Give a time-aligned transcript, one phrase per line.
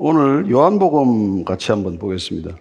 [0.00, 2.54] 오늘 요한복음 같이 한번 보겠습니다.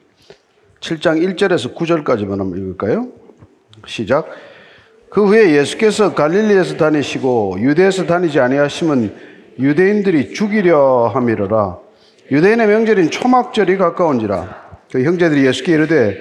[0.79, 3.09] 7장 1절에서 9절까지만 한번 읽을까요?
[3.85, 4.25] 시작.
[5.11, 9.13] 그 후에 예수께서 갈릴리에서 다니시고 유대에서 다니지 아니하시면
[9.59, 11.77] 유대인들이 죽이려 함이러라.
[12.31, 14.79] 유대인의 명절인 초막절이 가까운지라.
[14.91, 16.17] 그 형제들이 예수께 이르되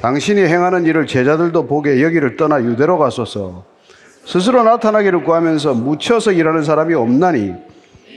[0.00, 3.66] 당신이 행하는 일을 제자들도 보게 여기를 떠나 유대로 가소서.
[4.24, 7.52] 스스로 나타나기를 구하면서 묻혀서 일하는 사람이 없나니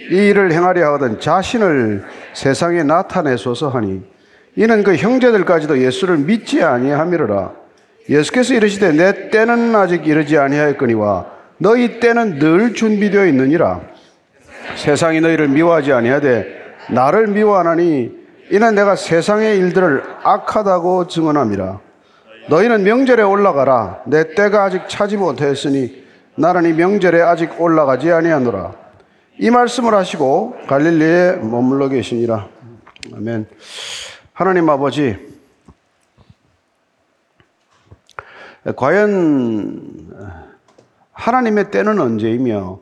[0.09, 2.03] 이 일을 행하려 하거든 자신을
[2.33, 4.01] 세상에 나타내소서 하니
[4.55, 7.51] 이는 그 형제들까지도 예수를 믿지 아니함이로라.
[8.09, 11.25] 예수께서 이르시되 내 때는 아직 이르지 아니하였거니와
[11.57, 13.81] 너희 때는 늘 준비되어 있느니라.
[14.75, 16.47] 세상이 너희를 미워하지 아니하되
[16.91, 18.11] 나를 미워하나니
[18.49, 21.79] 이는 내가 세상의 일들을 악하다고 증언함이라.
[22.49, 24.01] 너희는 명절에 올라가라.
[24.05, 26.03] 내 때가 아직 차지 못하였으니
[26.35, 28.86] 나는 이 명절에 아직 올라가지 아니하노라
[29.39, 32.49] 이 말씀을 하시고 갈릴리에 머물러 계시니라.
[33.13, 33.45] 아멘.
[34.33, 35.15] 하나님 아버지,
[38.75, 40.11] 과연
[41.11, 42.79] 하나님의 때는 언제이며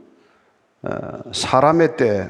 [1.33, 2.29] 사람의 때,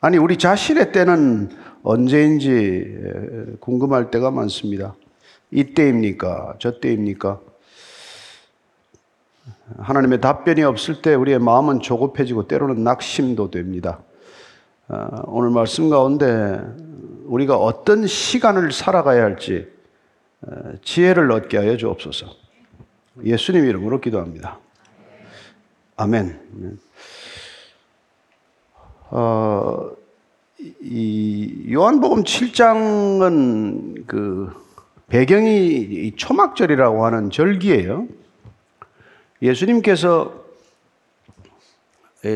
[0.00, 1.50] 아니 우리 자신의 때는
[1.82, 4.94] 언제인지 궁금할 때가 많습니다.
[5.50, 6.54] 이때입니까?
[6.60, 7.40] 저 때입니까?
[9.78, 14.00] 하나님의 답변이 없을 때 우리의 마음은 조급해지고 때로는 낙심도 됩니다.
[14.88, 16.60] 어, 오늘 말씀 가운데
[17.26, 19.68] 우리가 어떤 시간을 살아가야 할지
[20.42, 22.26] 어, 지혜를 얻게 하여 주옵소서.
[23.24, 24.58] 예수님 이름으로 기도합니다.
[25.96, 26.78] 아멘.
[29.10, 29.90] 어,
[30.80, 34.52] 이 요한복음 7장은 그
[35.08, 38.06] 배경이 초막절이라고 하는 절기예요.
[39.42, 40.44] 예수님께서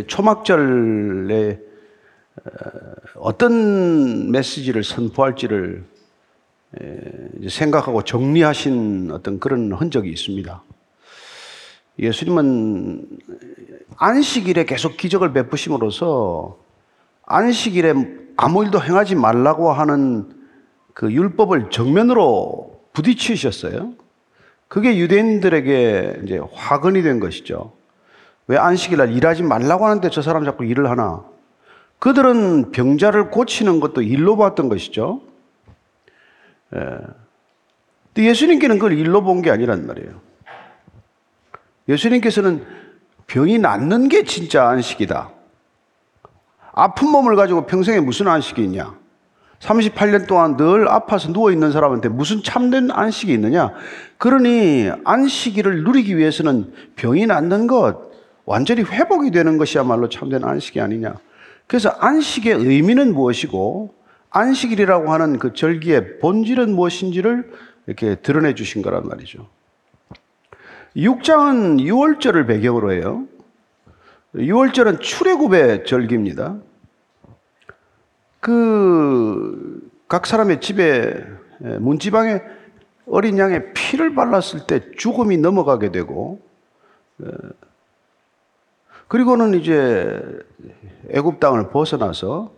[0.07, 1.61] 초막절에
[2.45, 2.51] 어,
[3.17, 5.85] 어떤 메시지를 선포할지를
[7.49, 10.63] 생각하고 정리하신 어떤 그런 흔적이 있습니다.
[11.99, 13.07] 예수님은
[13.97, 16.59] 안식일에 계속 기적을 베푸심으로써
[17.27, 17.95] 안식일에
[18.37, 20.29] 아무 일도 행하지 말라고 하는
[20.93, 23.95] 그 율법을 정면으로 부딪히셨어요.
[24.69, 27.73] 그게 유대인들에게 이제 화근이 된 것이죠.
[28.47, 31.25] 왜 안식일날 일하지 말라고 하는데 저 사람 자꾸 일을 하나?
[31.99, 35.23] 그들은 병자를 고치는 것도 일로 봤던 것이죠.
[36.75, 36.99] 예.
[38.23, 40.21] 예수님께는 그걸 일로 본 게 아니란 말이에요.
[41.89, 42.65] 예수님께서는
[43.27, 45.31] 병이 낫는 게 진짜 안식이다.
[46.73, 48.95] 아픈 몸을 가지고 평생에 무슨 안식이 있냐?
[49.65, 53.73] 38년 동안 늘 아파서 누워 있는 사람한테 무슨 참된 안식이 있느냐?
[54.19, 58.13] 그러니 안식일을 누리기 위해서는 병이 낫는 것,
[58.45, 61.15] 완전히 회복이 되는 것이야말로 참된 안식이 아니냐.
[61.67, 63.95] 그래서 안식의 의미는 무엇이고,
[64.31, 67.51] 안식일이라고 하는 그 절기의 본질은 무엇인지를
[67.87, 69.49] 이렇게 드러내 주신 거란 말이죠.
[70.97, 73.25] 6장은 6월절을 배경으로 해요.
[74.35, 76.57] 6월절은 출애굽의 절기입니다.
[78.45, 81.25] 그, 각 사람의 집에,
[81.81, 82.43] 문지방에
[83.09, 86.43] 어린 양의 피를 발랐을 때 죽음이 넘어가게 되고,
[89.09, 90.21] 그리고는 이제
[91.09, 92.53] 애굽 땅을 벗어나서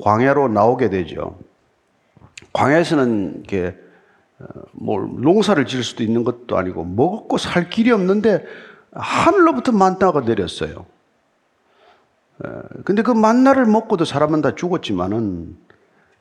[0.00, 1.38] 광야로 나오게 되죠.
[2.54, 3.76] 광야에서는 이게
[4.72, 8.42] 뭐 농사를 지을 수도 있는 것도 아니고 먹고 살 길이 없는데
[8.90, 10.86] 하늘로부터 만나가 내렸어요.
[12.84, 15.56] 근데 그 만나를 먹고도 사람은 다 죽었지만은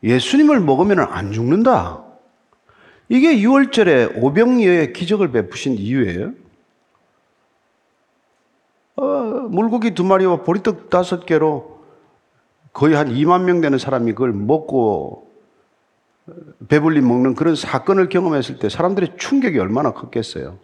[0.04, 2.04] 예수님을 먹으면 안 죽는다.
[3.10, 6.34] 이게 6월절에 오병이어의 기적을 베푸신 이유예요.
[8.96, 11.84] 어, 물고기 두 마리와 보리떡 다섯 개로
[12.72, 15.30] 거의 한 2만 명 되는 사람이 그걸 먹고
[16.68, 20.58] 배불리 먹는 그런 사건을 경험했을 때 사람들의 충격이 얼마나 컸겠어요.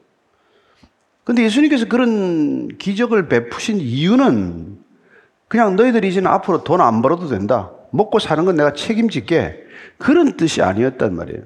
[1.23, 4.79] 근데 예수님께서 그런 기적을 베푸신 이유는
[5.51, 7.71] 그냥 너희들이 이제는 앞으로 돈 안 벌어도 된다.
[7.91, 9.65] 먹고 사는 건 내가 책임질게.
[9.97, 11.41] 그런 뜻이 아니었단 말이에요.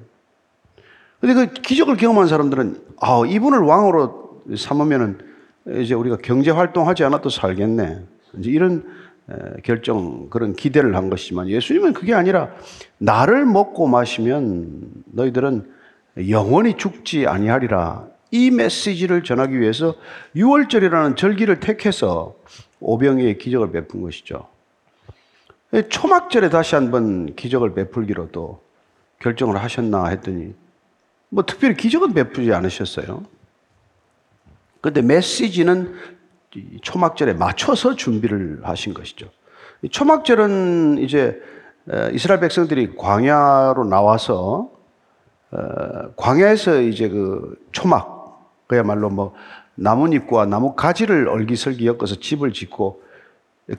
[1.20, 5.18] 근데 그 기적을 경험한 사람들은, 아, 이분을 왕으로 삼으면은
[5.80, 8.04] 이제 우리가 경제 활동하지 않아도 살겠네.
[8.38, 8.84] 이제 이런
[9.64, 12.50] 결정, 그런 기대를 한 것이지만 예수님은 그게 아니라
[12.98, 15.68] 나를 먹고 마시면 너희들은
[16.28, 18.06] 영원히 죽지 아니하리라.
[18.30, 19.96] 이 메시지를 전하기 위해서
[20.36, 22.36] 6월절이라는 절기를 택해서
[22.80, 24.48] 오병이의 기적을 베푼 것이죠.
[25.88, 28.60] 초막절에 다시 한번 기적을 베풀기로 도
[29.20, 30.54] 결정을 하셨나 했더니
[31.28, 33.24] 뭐 특별히 기적은 베푸지 않으셨어요.
[34.80, 35.94] 그런데 메시지는
[36.82, 39.28] 초막절에 맞춰서 준비를 하신 것이죠.
[39.90, 41.40] 초막절은 이제
[41.90, 44.70] 에, 이스라엘 백성들이 광야로 나와서
[45.50, 49.34] 어, 광야에서 이제 그 초막 그야말로 뭐
[49.76, 53.02] 나뭇잎과 나무 가지를 얼기설기 엮어서 집을 짓고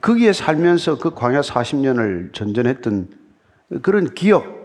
[0.00, 3.08] 거기에 살면서 그 광야 40년을 전전했던
[3.82, 4.58] 그런 기억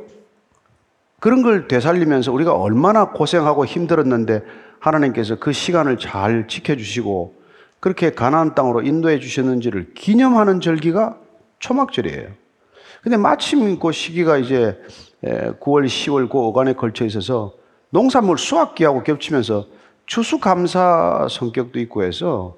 [1.20, 4.44] 그런 걸 되살리면서 우리가 얼마나 고생하고 힘들었는데
[4.80, 7.36] 하나님께서 그 시간을 잘 지켜주시고
[7.80, 11.18] 그렇게 가나안 땅으로 인도해 주셨는지를 기념하는 절기가
[11.60, 12.28] 초막절이에요.
[13.02, 14.78] 근데 마침 그 시기가 이제
[15.24, 17.54] 9월, 10월 그 어간에 걸쳐 있어서
[17.90, 19.68] 농산물 수확기하고 겹치면서
[20.06, 22.58] 추수감사 성격도 있고 해서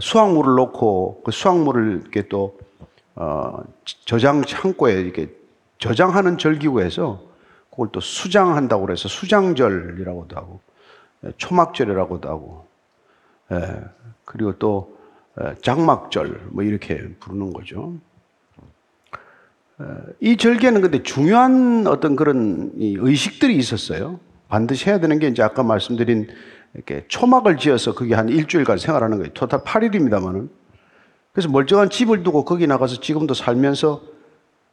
[0.00, 2.58] 수확물을 놓고 그 수확물을 이렇게 또
[3.16, 3.62] 어,
[4.04, 5.28] 저장 창고에 이렇게
[5.78, 7.22] 저장하는 절기고 해서
[7.70, 10.60] 그걸 또 수장한다고 그래서 수장절이라고도 하고
[11.36, 12.66] 초막절이라고도 하고
[14.24, 14.96] 그리고 또
[15.62, 17.94] 장막절 뭐 이렇게 부르는 거죠.
[20.20, 24.20] 이 절개는 근데 중요한 어떤 그런 의식들이 있었어요.
[24.48, 26.28] 반드시 해야 되는 게 이제 아까 말씀드린
[26.74, 29.32] 이렇게 초막을 지어서 그게 한 일주일간 생활하는 거예요.
[29.32, 30.48] 토탈 8일입니다만은.
[31.32, 34.02] 그래서 멀쩡한 집을 두고 거기 나가서 지금도 살면서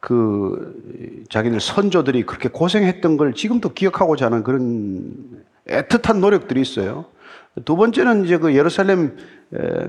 [0.00, 7.04] 그 자기들 선조들이 그렇게 고생했던 걸 지금도 기억하고자 하는 그런 애틋한 노력들이 있어요.
[7.64, 9.16] 두 번째는 이제 그 예루살렘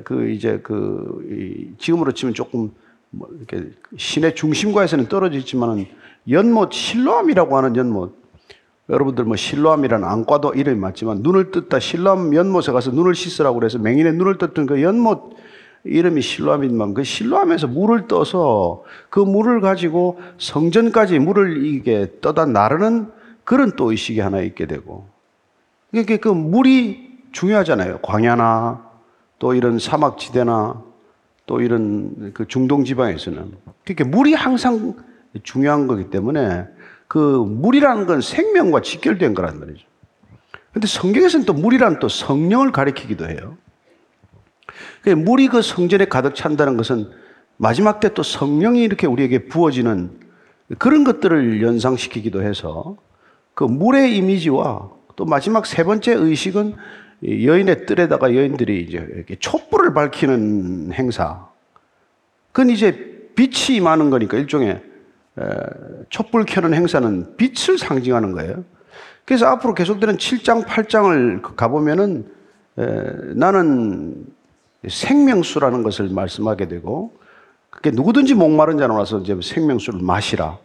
[0.03, 2.71] 그 이제 그 지금으로 치면 조금
[3.09, 5.85] 뭐 이렇게 시내 중심가에서는 떨어져 있지만은
[6.29, 8.22] 연못 실로암이라고 하는 연못
[8.89, 11.79] 여러분들 뭐 실로암이라는 안과도 이름이 맞지만 눈을 뜯다.
[11.79, 15.35] 실로암 연못에 가서 눈을 씻으라고 그래서 맹인의 눈을 뜯던 그 연못
[15.85, 23.11] 이름이 실로암이지만 그 실로암에서 물을 떠서 그 물을 가지고 성전까지 물을 이게 떠다 나르는
[23.43, 25.07] 그런 또 의식이 하나 있게 되고.
[25.91, 27.99] 이게 그 물이 중요하잖아요.
[28.01, 28.89] 광야나
[29.39, 30.81] 또 이런 사막지대나
[31.45, 33.51] 또 이런 그 중동 지방에서는.
[33.83, 34.95] 그렇게 물이 항상
[35.43, 36.65] 중요한 거기 때문에
[37.13, 39.85] 그 물이라는 건 생명과 직결된 거란 말이죠.
[40.71, 43.55] 근데 성경에서는 또 물이란 또 성령을 가리키기도 해요.
[45.15, 47.11] 물이 그 성전에 가득 찬다는 것은
[47.57, 50.09] 마지막 때 또 성령이 이렇게 우리에게 부어지는
[50.79, 52.97] 그런 것들을 연상시키기도 해서
[53.53, 56.73] 그 물의 이미지와 또 마지막 세 번째 의식은
[57.23, 61.47] 여인의 뜰에다가 여인들이 이제 이렇게 촛불을 밝히는 행사.
[62.51, 64.92] 그건 이제 빛이 많은 거니까 일종의
[66.09, 68.63] 촛불 켜는 행사는 빛을 상징하는 거예요.
[69.25, 72.31] 그래서 앞으로 계속되는 7장, 8장을 가보면은
[73.35, 74.25] 나는
[74.87, 77.17] 생명수라는 것을 말씀하게 되고
[77.69, 80.57] 그게 누구든지 목마른 자로 와서 이제 생명수를 마시라.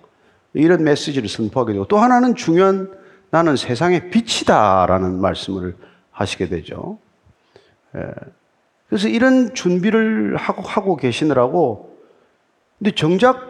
[0.55, 2.91] 이런 메시지를 선포하게 되고 또 하나는 중요한
[3.31, 5.77] 나는 세상의 빛이다라는 말씀을
[6.11, 6.99] 하시게 되죠.
[7.97, 8.11] 예.
[8.89, 11.97] 그래서 이런 준비를 하고, 하고 계시느라고
[12.79, 13.48] 근데 정작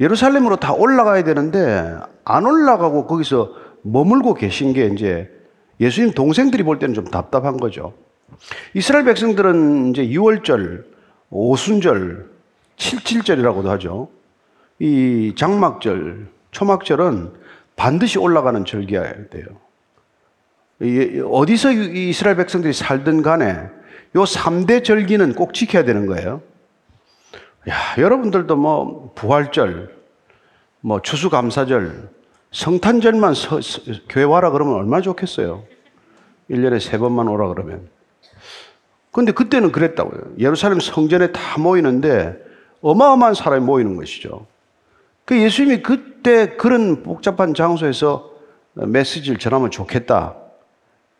[0.00, 5.30] 예루살렘으로 다 올라가야 되는데 안 올라가고 거기서 머물고 계신 게 이제
[5.78, 7.92] 예수님 동생들이 볼 때는 좀 답답한 거죠.
[8.74, 10.84] 이스라엘 백성들은 이제 6월절,
[11.30, 12.30] 오순절,
[12.76, 14.08] 칠칠절이라고도 하죠.
[14.78, 17.32] 이 장막절, 초막절은
[17.76, 19.44] 반드시 올라가는 절기여야 돼요.
[21.30, 23.68] 어디서 이스라엘 백성들이 살든 간에
[24.16, 26.42] 요 3대 절기는 꼭 지켜야 되는 거예요.
[27.68, 29.94] 야, 여러분들도 뭐 부활절,
[30.80, 32.08] 뭐 추수감사절,
[32.52, 35.64] 성탄절만 서, 서, 교회 와라 그러면 얼마나 좋겠어요.
[36.50, 37.88] 1년에 세 번만 오라 그러면.
[39.12, 40.36] 근데 그때는 그랬다고요.
[40.38, 42.38] 예루살렘 성전에 다 모이는데
[42.80, 44.46] 어마어마한 사람이 모이는 것이죠.
[45.24, 48.30] 그 예수님이 그때 그런 복잡한 장소에서
[48.74, 50.36] 메시지를 전하면 좋겠다.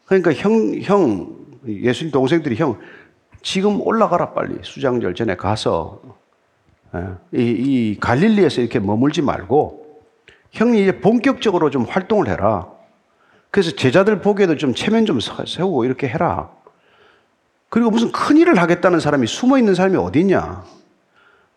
[0.07, 2.79] 그러니까 형, 형, 예수님 동생들이 형,
[3.43, 6.20] 지금 올라가라 빨리 수장절 전에 가서 예,
[7.33, 10.01] 이, 이 갈릴리에서 이렇게 머물지 말고
[10.53, 12.69] 형이 이제 본격적으로 좀 활동을 해라.
[13.51, 16.51] 그래서 제자들 보기에도 좀 체면 좀 세우고 이렇게 해라.
[17.69, 20.65] 그리고 무슨 큰 일을 하겠다는 사람이 숨어 있는 사람이 어디 있냐?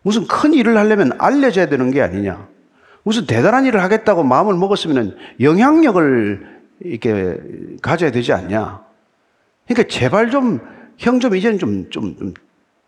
[0.02, 2.46] 무슨 큰 일을 하려면 알려져야 되는 게 아니냐?
[3.02, 7.38] 무슨 대단한 일을 하겠다고 마음을 먹었으면 영향력을 이렇게
[7.82, 8.84] 가져야 되지 않냐?
[9.66, 10.60] 그러니까 제발 좀,
[10.98, 12.34] 형 좀 이제는 좀, 좀, 좀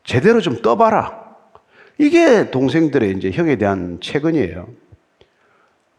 [0.04, 1.25] 제대로 좀 떠봐라.
[1.98, 4.68] 이게 동생들의 이제 형에 대한 채근이에요.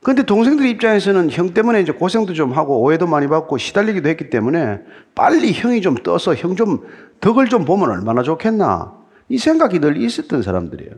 [0.04, 4.80] 근데 동생들 입장에서는 형 때문에 이제 고생도 좀 하고 오해도 많이 받고 시달리기도 했기 때문에
[5.16, 6.86] 빨리 형이 좀 떠서 형 좀
[7.20, 8.94] 덕을 좀 보면 얼마나 좋겠나.
[9.30, 10.92] 이 생각이 늘 있었던 사람들이에요.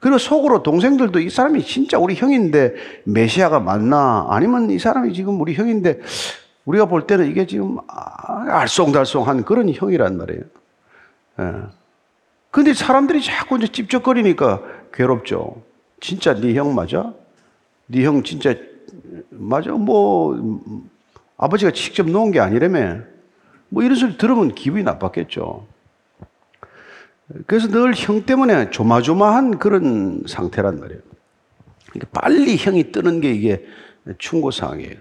[0.00, 2.74] 그리고 속으로 동생들도 이 사람이 진짜 우리 형인데
[3.04, 4.26] 메시아가 맞나?
[4.30, 6.00] 아니면 이 사람이 지금 우리 형인데
[6.64, 10.42] 우리가 볼 때는 이게 지금 알쏭달쏭한 그런 형이란 말이에요.
[11.40, 11.77] 예.
[12.58, 14.60] 근데 사람들이 자꾸 이제 찝쩍거리니까
[14.92, 15.62] 괴롭죠.
[16.00, 17.14] 진짜 네 형 맞아?
[17.86, 18.52] 네 형 진짜
[19.30, 19.70] 맞아?
[19.70, 20.90] 뭐 음,
[21.36, 23.02] 아버지가 직접 놓은 게 아니라며.
[23.68, 25.68] 뭐 이런 소리 들으면 기분이 나빴겠죠.
[27.46, 31.00] 그래서 늘 형 때문에 조마조마한 그런 상태란 말이에요.
[32.12, 33.64] 빨리 형이 뜨는 게 이게
[34.18, 34.96] 충고사항이에요.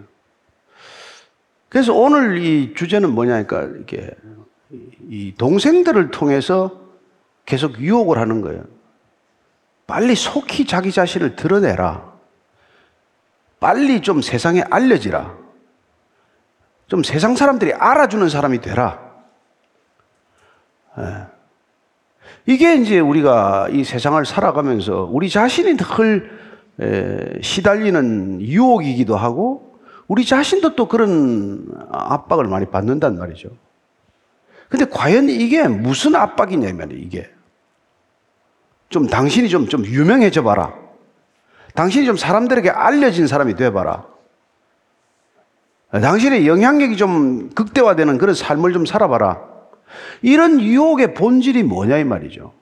[1.69, 4.11] 그래서 오늘 이 주제는 뭐냐니까 이게
[5.09, 6.85] 이 동생들을 통해서
[7.47, 8.63] 계속 유혹을 하는 거예요.
[9.87, 12.13] 빨리 속히 자기 자신을 드러내라.
[13.59, 15.35] 빨리 좀 세상에 알려지라.
[16.87, 18.99] 좀 세상 사람들이 알아주는 사람이 되라.
[20.99, 21.27] 예.
[22.45, 30.87] 이게 이제 우리가 이 세상을 살아가면서 우리 자신이 늘 시달리는 유혹이기도 하고 우리 자신도 또
[30.87, 33.49] 그런 압박을 많이 받는단 말이죠.
[34.67, 37.29] 근데 과연 이게 무슨 압박이냐면 이게
[38.89, 40.73] 좀 당신이 좀, 좀 유명해져 봐라.
[41.73, 44.05] 당신이 좀 사람들에게 알려진 사람이 돼 봐라.
[45.91, 49.41] 당신의 영향력이 좀 극대화되는 그런 삶을 좀 살아봐라.
[50.21, 52.53] 이런 유혹의 본질이 뭐냐 이 말이죠.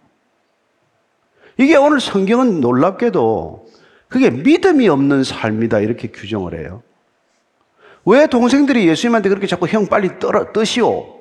[1.58, 3.67] 이게 오늘 성경은 놀랍게도
[4.08, 6.84] 그게 믿음이 없는 삶이다 이렇게 규정을 해요.
[8.05, 11.15] 왜 동생들이 예수님한테 그렇게 자꾸 형 빨리 떠, 뜨시오.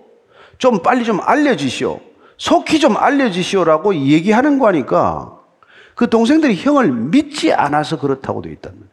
[0.59, 2.01] 좀 빨리 좀 알려주시오.
[2.37, 5.39] 속히 좀 알려주시오라고 얘기하는 거니까
[5.95, 8.91] 그 동생들이 형을 믿지 않아서 그렇다고 되어 있다는 거예요.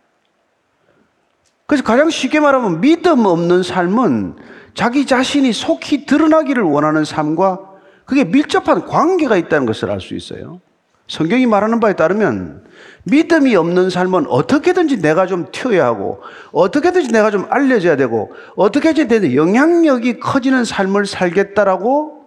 [1.65, 4.35] 그래서 가장 쉽게 말하면 믿음 없는 삶은
[4.73, 7.59] 자기 자신이 속히 드러나기를 원하는 삶과
[8.05, 10.59] 그게 밀접한 관계가 있다는 것을 알 수 있어요.
[11.07, 12.63] 성경이 말하는 바에 따르면
[13.03, 16.21] 믿음이 없는 삶은 어떻게든지 내가 좀 튀어야 하고
[16.51, 22.20] 어떻게든지 내가 좀 알려져야 되고 어떻게든지 내 영향력이 커지는 삶을 살겠다라고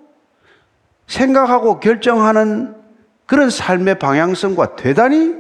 [1.07, 2.75] 생각하고 결정하는
[3.27, 5.37] 그런 삶의 방향성과 대단히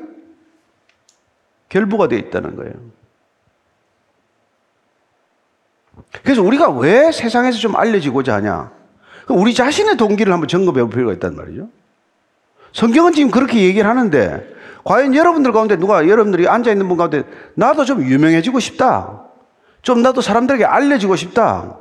[1.68, 2.72] 결부가 되어 있다는 거예요.
[6.22, 8.70] 그래서 우리가 왜 세상에서 좀 알려지고자 하냐?
[9.28, 11.68] 우리 자신의 동기를 한번 점검해 볼 필요가 있단 말이죠.
[12.72, 14.54] 성경은 지금 그렇게 얘기를 하는데,
[14.84, 17.22] 과연 여러분들 가운데 누가 여러분들이 앉아있는 분 가운데
[17.54, 19.22] 나도 좀 유명해지고 싶다.
[19.82, 21.78] 좀 나도 사람들에게 알려지고 싶다.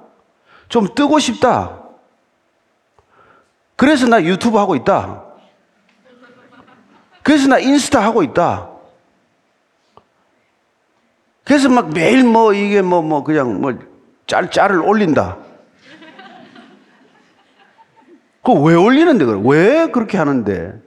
[0.70, 1.83] 좀 뜨고 싶다.
[3.76, 5.24] 그래서 나 유튜브 하고 있다.
[7.24, 8.70] 그래서 나 인스타 하고 있다.
[11.44, 13.78] 그래서 막 매일 뭐 이게 뭐, 뭐 그냥 뭐
[14.28, 15.38] 짤, 짤을 올린다.
[18.44, 19.42] 그왜 올리는데, 그래?
[19.44, 20.82] 왜 그렇게 하는데?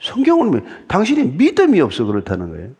[0.00, 2.70] 성경은 당신이 믿음이 없어 그렇다는 거예요.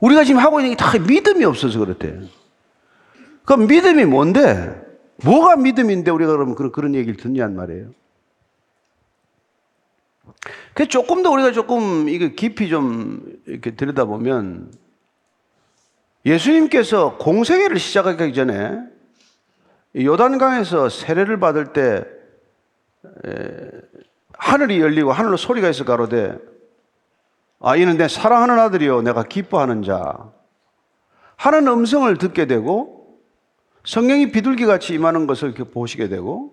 [0.00, 2.18] 우리가 지금 하고 있는 게 다 믿음이 없어서 그렇대.
[3.44, 4.74] 그럼 믿음이 뭔데?
[5.24, 7.90] 뭐가 믿음인데 우리가 그러면 그런, 그런 얘기를 듣냐는 말이에요.
[10.74, 14.72] 그 조금 더 우리가 조금 이게 깊이 좀 이렇게 들여다보면
[16.24, 18.78] 예수님께서 공생애를 시작하기 전에
[19.96, 22.04] 요단강에서 세례를 받을 때
[24.34, 26.38] 하늘이 열리고 하늘로 소리가 있어 가로되
[27.60, 30.30] 아 이는 내 사랑하는 아들이요 내가 기뻐하는 자
[31.36, 32.99] 하는 음성을 듣게 되고
[33.84, 36.52] 성령이 비둘기 같이 임하는 것을 이렇게 보시게 되고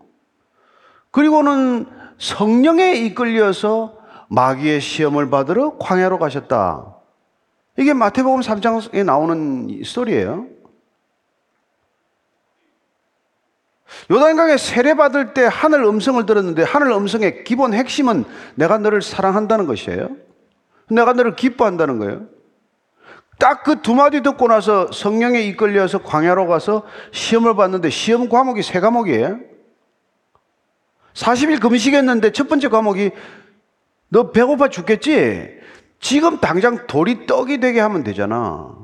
[1.11, 1.85] 그리고는
[2.17, 3.97] 성령에 이끌려서
[4.29, 6.95] 마귀의 시험을 받으러 광야로 가셨다.
[7.77, 10.47] 이게 마태복음 3장에 나오는 스토리예요.
[14.11, 20.09] 요단강에 세례받을 때 하늘 음성을 들었는데 하늘 음성의 기본 핵심은 내가 너를 사랑한다는 것이에요.
[20.89, 22.27] 내가 너를 기뻐한다는 거예요.
[23.39, 28.79] 딱 그 두 마디 듣고 나서 성령에 이끌려서 광야로 가서 시험을 봤는데 시험 과목이 세
[28.79, 29.39] 과목이에요.
[31.13, 33.11] 40일 금식했는데 첫 번째 과목이
[34.09, 35.57] 너 배고파 죽겠지?
[35.99, 38.75] 지금 당장 돌이 떡이 되게 하면 되잖아.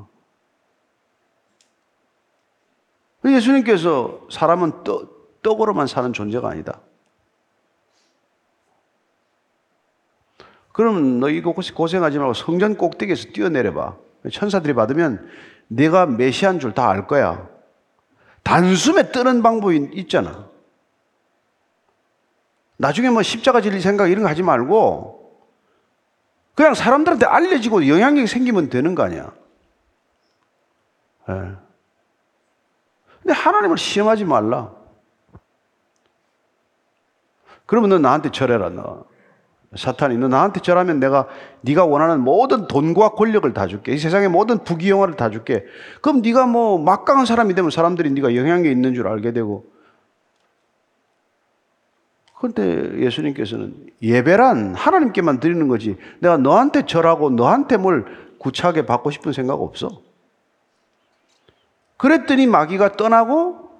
[3.24, 6.80] 예수님께서 사람은 떡, 떡으로만 사는 존재가 아니다.
[10.72, 14.03] 그럼 너 이거 고생하지 말고 성전 꼭대기에서 뛰어내려봐.
[14.30, 15.28] 천사들이 받으면
[15.68, 17.48] 내가 메시아인 줄 다 알 거야.
[18.42, 20.48] 단숨에 뜨는 방법이 있잖아.
[22.76, 25.22] 나중에 뭐 십자가 질릴 생각 이런 거 하지 말고
[26.54, 29.32] 그냥 사람들한테 알려지고 영향력이 생기면 되는 거 아니야.
[31.28, 31.34] 네.
[33.22, 34.72] 근데 하나님을 시험하지 말라.
[37.66, 39.06] 그러면 너 나한테 절해라, 너.
[39.76, 41.26] 사탄이 너 나한테 절하면 내가
[41.62, 43.92] 네가 원하는 모든 돈과 권력을 다 줄게.
[43.92, 45.64] 이 세상의 모든 부귀영화를 다 줄게.
[46.00, 49.64] 그럼 네가 뭐 막강한 사람이 되면 사람들이 네가 영향력 있는 줄 알게 되고
[52.38, 58.04] 그런데 예수님께서는 예배란 하나님께만 드리는 거지 내가 너한테 절하고 너한테 뭘
[58.38, 60.02] 구차하게 받고 싶은 생각 없어.
[61.96, 63.70] 그랬더니 마귀가 떠나고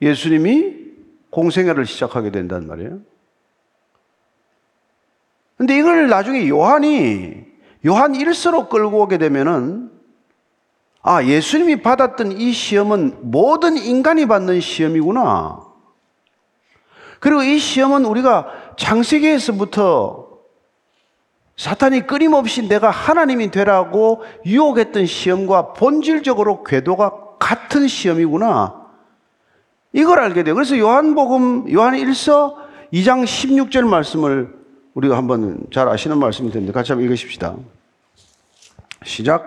[0.00, 0.84] 예수님이
[1.30, 3.00] 공생애를 시작하게 된단 말이에요.
[5.56, 7.44] 근데 이걸 나중에 요한이
[7.86, 9.90] 요한 1서로 끌고 오게 되면은
[11.02, 15.60] 아, 예수님이 받았던 이 시험은 모든 인간이 받는 시험이구나.
[17.20, 20.24] 그리고 이 시험은 우리가 창세기에서부터
[21.56, 28.82] 사탄이 끊임없이 내가 하나님이 되라고 유혹했던 시험과 본질적으로 궤도가 같은 시험이구나.
[29.92, 30.54] 이걸 알게 돼요.
[30.54, 32.54] 그래서 요한복음, 요한 1서
[32.92, 34.63] 2장 16절 말씀을
[34.94, 37.54] 우리가 한번 잘 아시는 말씀이 텐데 같이 한번 읽으십시다.
[39.04, 39.44] 시작.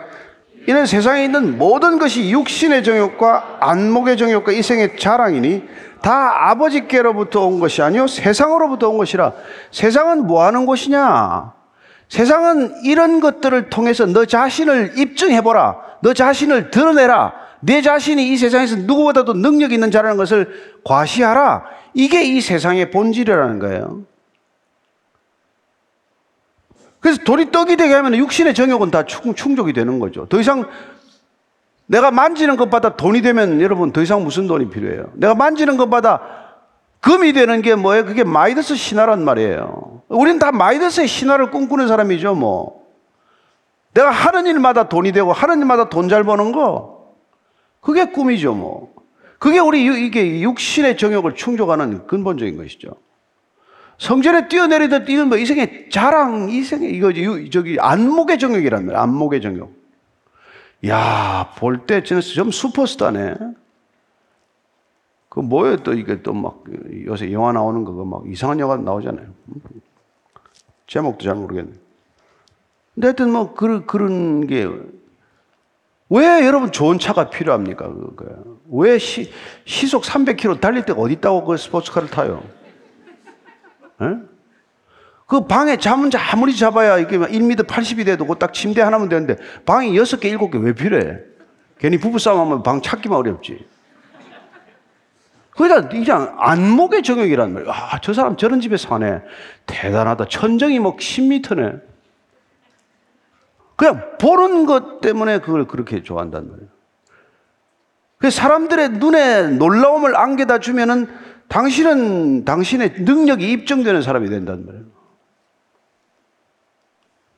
[0.67, 5.63] 이는 세상에 있는 모든 것이 육신의 정욕과 안목의 정욕과 이생의 자랑이니
[6.01, 9.33] 다 아버지께로부터 온 것이 아니요 세상으로부터 온 것이라
[9.71, 11.53] 세상은 뭐 하는 곳이냐?
[12.09, 15.77] 세상은 이런 것들을 통해서 너 자신을 입증해 보라.
[16.01, 17.33] 너 자신을 드러내라.
[17.59, 20.47] 내 자신이 이 세상에서 누구보다도 능력 있는 자라는 것을
[20.83, 21.63] 과시하라.
[21.93, 24.03] 이게 이 세상의 본질이라는 거예요.
[27.07, 30.25] 그래서 돌이 떡이 되게 하면 육신의 정욕은 다 충족이 되는 거죠.
[30.25, 30.65] 더 이상
[31.85, 35.11] 내가 만지는 것보다 돈이 되면 여러분 더 이상 무슨 돈이 필요해요?
[35.13, 36.19] 내가 만지는 것보다
[36.99, 38.03] 금이 되는 게 뭐예요?
[38.03, 40.01] 그게 마이더스 신화란 말이에요.
[40.09, 42.85] 우리는 다 마이더스의 신화를 꿈꾸는 사람이죠, 뭐.
[43.93, 47.13] 내가 하는 일마다 돈이 되고 하는 일마다 돈 잘 버는 거
[47.79, 48.91] 그게 꿈이죠, 뭐.
[49.39, 52.89] 그게 우리 이게 육신의 정욕을 충족하는 근본적인 것이죠.
[53.97, 57.11] 성전에 뛰어내리듯 이건 뭐 이생의 자랑, 이생의 이거
[57.49, 59.01] 저기 안목의 정욕이란 말이야.
[59.01, 59.75] 안목의 정욕.
[60.87, 63.35] 야, 볼 때 진짜 좀 슈퍼스타네.
[65.29, 66.63] 그 뭐예요 또 이게 또 막
[67.05, 69.25] 요새 영화 나오는 거 막 이상한 영화 나오잖아요.
[70.87, 71.71] 제목도 잘 모르겠네.
[72.95, 74.67] 근데 하여튼 뭐 그런 그런 게
[76.09, 77.85] 왜 여러분 좋은 차가 필요합니까?
[77.89, 78.59] 그거요.
[78.69, 79.29] 왜 시,
[79.65, 82.43] 시속 300km 달릴 때가 어디 있다고 그 스포츠카를 타요?
[84.01, 84.05] 에?
[85.25, 90.37] 그 방에 잠은 아무리 잡아야 이게 1m 80이 돼도 그딱 침대 하나면 되는데 방이 6개,
[90.37, 91.17] 7개 왜 필요해?
[91.79, 93.67] 괜히 부부싸움 하면 방 찾기만 어렵지.
[95.51, 97.71] 그러니까 이제 안목의 정욕이란 말이야.
[97.71, 99.21] 아, 저 사람 저런 집에 사네.
[99.65, 100.25] 대단하다.
[100.29, 101.81] 천정이 뭐 10m네.
[103.75, 106.69] 그냥 보는 것 때문에 그걸 그렇게 좋아한단 말이에요.
[108.19, 111.07] 그 사람들의 눈에 놀라움을 안겨다 주면은
[111.49, 114.85] 당신은 당신의 능력이 입증되는 사람이 된단 말이에요.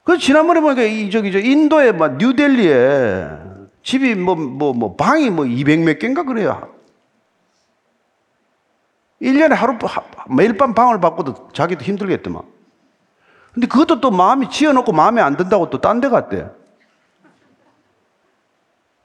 [0.03, 3.27] 그 지난번에 보니까 이 저기 저 인도의 막 뉴델리에
[3.83, 6.73] 집이 뭐 뭐뭐 뭐 방이 뭐 200몇 개인가 그래요.
[9.21, 9.77] 1년에 하루
[10.35, 12.41] 매일 밤 방을 바꿔도 자기도 힘들겠더만.
[13.53, 16.49] 근데 그것도 또 마음이 지어 놓고 마음에 안 든다고 또 딴 데 갔대.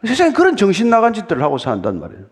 [0.07, 2.27] 세상에 그런 정신 나간 짓들을 하고 산단 말이에요.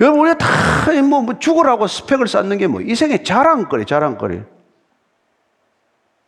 [0.00, 4.42] 여러분, 우리가 다, 뭐, 뭐 죽으라고 스펙을 쌓는 게 뭐, 이 생에 자랑거리, 자랑거리.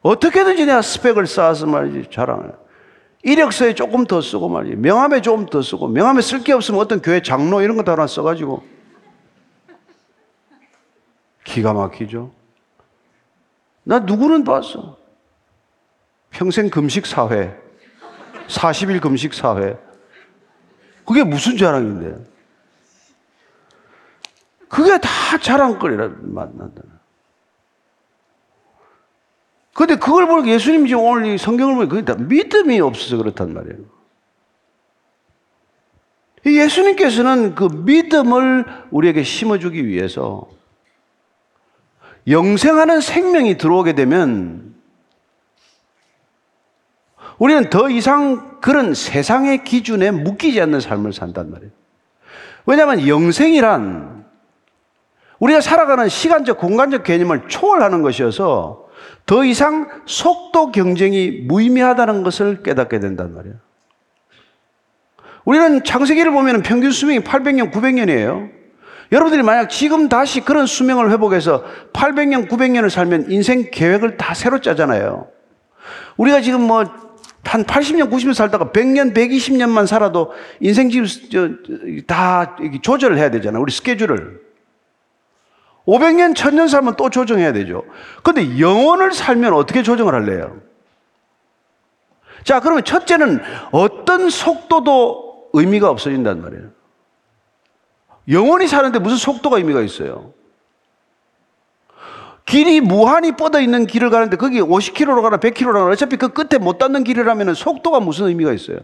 [0.03, 2.53] 어떻게든지 내가 스펙을 쌓아서 말이지, 자랑을.
[3.25, 7.21] 이력서에 조금 더 쓰고 말이지, 명함에 조금 더 쓰고, 명함에 쓸 게 없으면 어떤 교회
[7.23, 8.63] 장로 이런 거 다 하나 써가지고.
[11.45, 12.31] 기가 막히죠.
[13.83, 14.97] 나 누구는 봤어.
[16.31, 17.57] 평생 금식 사회.
[18.49, 19.77] 40일 금식 사회.
[21.05, 22.36] 그게 무슨 자랑인데?
[24.69, 25.09] 그게 다
[25.41, 26.83] 자랑거리라 만난다.
[29.75, 33.79] 근데 그걸 보니까 예수님 지금 오늘 이 성경을 보니까 그게 다 믿음이 없어서 그렇단 말이에요.
[36.47, 40.49] 예수님께서는 그 믿음을 우리에게 심어주기 위해서
[42.29, 44.75] 영생하는 생명이 들어오게 되면
[47.39, 51.71] 우리는 더 이상 그런 세상의 기준에 묶이지 않는 삶을 산단 말이에요.
[52.65, 54.26] 왜냐하면 영생이란
[55.39, 58.87] 우리가 살아가는 시간적, 공간적 개념을 초월하는 것이어서
[59.27, 63.57] 더 이상 속도 경쟁이 무의미하다는 것을 깨닫게 된단 말이에요.
[65.45, 68.51] 우리는 창세기를 보면 평균 수명이 800년, 900년이에요.
[69.13, 75.29] 여러분들이 만약 지금 다시 그런 수명을 회복해서 800년, 900년을 살면 인생 계획을 다 새로 짜잖아요.
[76.17, 77.07] 우리가 지금 뭐
[77.47, 81.07] 한 80년, 90년 살다가 100년, 120년만 살아도 인생 지금
[82.07, 83.63] 다 조절을 해야 되잖아요.
[83.63, 84.46] 우리 스케줄을.
[85.87, 87.85] 500년, 1000년 살면 또 조정해야 되죠.
[88.23, 90.61] 근데 영혼을 살면 어떻게 조정을 할래요?
[92.43, 96.71] 자, 그러면 첫째는 어떤 속도도 의미가 없어진단 말이에요.
[98.29, 100.33] 영원히 사는데 무슨 속도가 의미가 있어요?
[102.45, 106.79] 길이 무한히 뻗어 있는 길을 가는데 거기 50km로 가나 100km로 가나 어차피 그 끝에 못
[106.79, 108.79] 닿는 길이라면 속도가 무슨 의미가 있어요?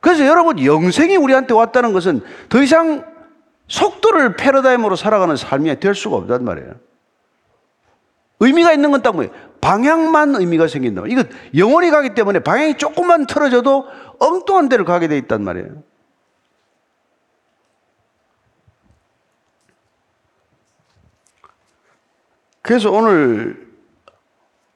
[0.00, 3.09] 그래서 여러분 영생이 우리한테 왔다는 것은 더 이상
[3.70, 6.74] 속도를 패러다임으로 살아가는 삶이 될 수가 없단 말이에요.
[8.40, 9.32] 의미가 있는 건 딱 뭐예요?
[9.60, 11.04] 방향만 의미가 생긴다.
[11.06, 11.22] 이거
[11.56, 13.86] 영원히 가기 때문에 방향이 조금만 틀어져도
[14.18, 15.82] 엉뚱한 데를 가게 돼 있단 말이에요.
[22.62, 23.70] 그래서 오늘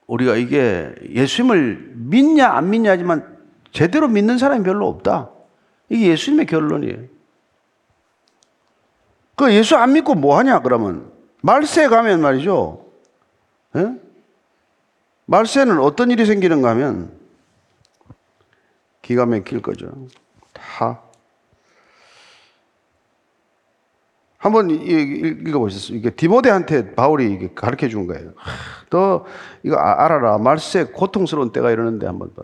[0.06, 3.36] 우리가 이게 예수님을 믿냐 안 믿냐 하지만
[3.72, 5.30] 제대로 믿는 사람이 별로 없다.
[5.88, 7.13] 이게 예수님의 결론이에요.
[9.36, 11.10] 그 예수 안 믿고 뭐 하냐 그러면
[11.42, 12.84] 말세 가면 말이죠.
[13.76, 13.94] 예?
[15.26, 17.12] 말세는 어떤 일이 생기는가 하면
[19.02, 19.90] 기가 막힐 거죠.
[20.52, 21.00] 다
[24.44, 25.96] 한번 읽어보셨어요.
[25.96, 28.32] 이게 디모데한테 바울이 가르쳐 준 거예요.
[28.90, 29.24] 너
[29.62, 30.36] 이거 아, 알아라.
[30.36, 32.42] 말세 고통스러운 때가 이러는데 한번 봐.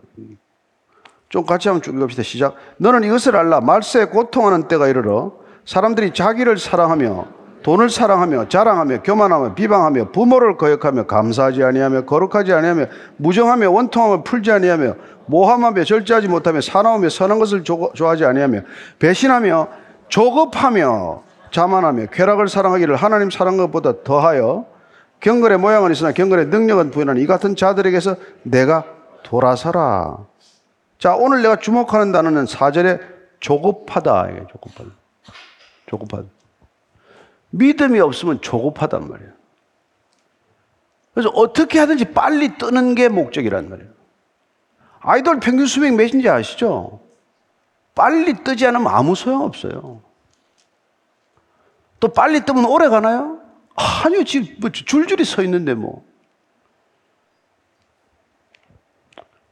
[1.28, 2.22] 좀 같이 한번 쭉 읽읍시다.
[2.22, 2.56] 시작.
[2.78, 3.60] 너는 이것을 알라.
[3.60, 5.39] 말세 고통하는 때가 이르러
[5.70, 7.26] 사람들이 자기를 사랑하며
[7.62, 12.86] 돈을 사랑하며 자랑하며 교만하며 비방하며 부모를 거역하며 감사하지 아니하며 거룩하지 아니하며
[13.18, 14.94] 무정하며 원통하며 풀지 아니하며
[15.26, 18.62] 모함하며 절제하지 못하며 사나우며 선한 것을 좋아하지 아니하며
[18.98, 19.68] 배신하며
[20.08, 24.66] 조급하며 자만하며 쾌락을 사랑하기를 하나님 사랑 것보다 더하여
[25.20, 28.86] 경건의 모양은 있으나 경건의 능력은 부인하는 이 같은 자들에게서 내가
[29.22, 30.16] 돌아서라.
[30.98, 32.98] 자, 오늘 내가 주목하는 단어는 사절에
[33.38, 34.30] 조급하다.
[34.50, 34.99] 조급하다.
[35.90, 36.28] 조급하다.
[37.50, 39.32] 믿음이 없으면 조급하단 말이에요.
[41.12, 43.90] 그래서 어떻게 하든지 빨리 뜨는 게 목적이란 말이에요.
[45.00, 47.00] 아이돌 평균 수명 몇인지 아시죠?
[47.94, 50.00] 빨리 뜨지 않으면 아무 소용 없어요.
[51.98, 53.40] 또 빨리 뜨면 오래 가나요?
[53.74, 56.04] 아니요, 지금 뭐 줄줄이 서 있는데 뭐.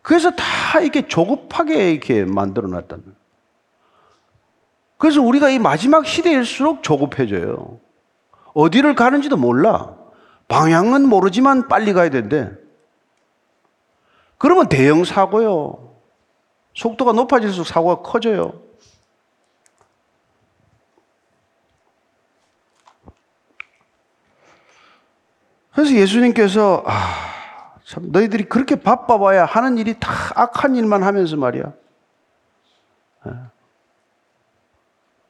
[0.03, 3.18] 그래서 다 이렇게 조급하게 이렇게 만들어 놨다는.
[4.99, 7.79] 그래서 우리가 이 마지막 시대일수록 조급해져요.
[8.53, 9.97] 어디를 가는지도 몰라.
[10.49, 12.51] 방향은 모르지만 빨리 가야 된대.
[14.39, 15.95] 그러면 대형 사고요.
[16.75, 18.61] 속도가 높아질수록 사고가 커져요.
[25.73, 31.73] 그래서 예수님께서 아, 참 너희들이 그렇게 바빠봐야 하는 일이 다 악한 일만 하면서 말이야.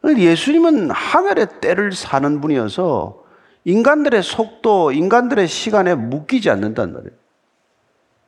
[0.06, 0.16] 예.
[0.16, 3.24] 예수님은 하늘의 때를 사는 분이어서
[3.64, 7.12] 인간들의 속도, 인간들의 시간에 묶이지 않는단 말이에요.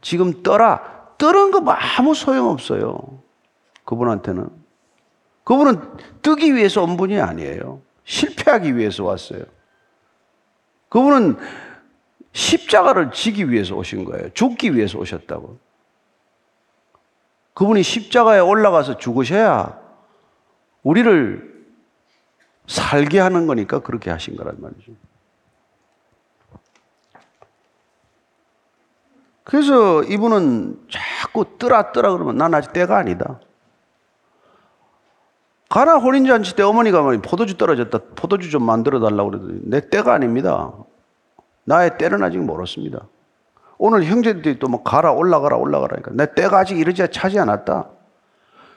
[0.03, 1.01] 지금 떠라.
[1.19, 3.21] 떠는 거 아무 소용없어요.
[3.85, 4.49] 그분한테는.
[5.45, 5.81] 그분은
[6.23, 7.81] 뜨기 위해서 온 분이 아니에요.
[8.05, 9.43] 실패하기 위해서 왔어요.
[10.89, 11.37] 그분은
[12.33, 14.31] 십자가를 지기 위해서 오신 거예요.
[14.35, 15.59] 죽기 위해서 오셨다고.
[17.55, 19.79] 그분이 십자가에 올라가서 죽으셔야
[20.83, 21.50] 우리를
[22.71, 24.93] 살게 하는 거니까 그렇게 하신 거란 말이죠.
[29.43, 33.41] 그래서 이분은 자꾸 뜨라 뜨라 그러면 난 아직 때가 아니다.
[35.69, 37.99] 가나 혼인잔치 때 어머니가 포도주 떨어졌다.
[38.15, 40.73] 포도주 좀 만들어 달라고 그러더니 내 때가 아닙니다.
[41.65, 43.01] 나의 때는 아직 멀었습니다.
[43.79, 47.89] 오늘 형제들이 또 뭐 가라 올라가라 올라가라니까 내 때가 아직 이르지 차지 않았다.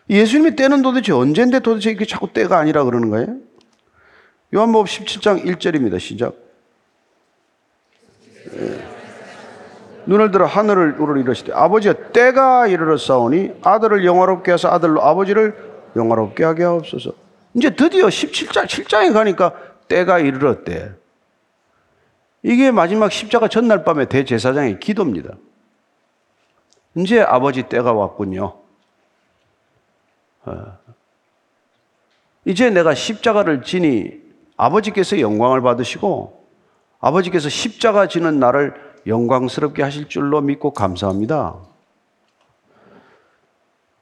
[0.10, 3.53] 예수님의 때는 도대체 언젠데 도대체 이게 자꾸 때가 아니라 그러는 거예요?
[4.54, 6.00] 요한복음 17장 1절입니다.
[6.00, 6.36] 시작.
[8.54, 8.88] 예.
[10.06, 15.56] 눈을 들어 하늘을 우러 이르시되 아버지여 때가 이르러 싸우니 아들을 영화롭게 하사 아들로 아버지를
[15.96, 17.14] 영화롭게 하게 하옵소서.
[17.56, 19.54] 이제 드디어 17장 7장에 가니까
[19.88, 20.92] 때가 이르렀대.
[22.44, 25.36] 이게 마지막 십자가 전날 밤에 대제사장의 기도입니다.
[26.96, 28.56] 이제 아버지 때가 왔군요.
[30.46, 30.78] 어.
[32.46, 34.23] 이제 내가 십자가를 지니
[34.58, 36.48] 아버지께서 영광을 받으시고
[37.00, 38.74] 아버지께서 십자가 지는 나를
[39.06, 41.58] 영광스럽게 하실 줄로 믿고 감사합니다.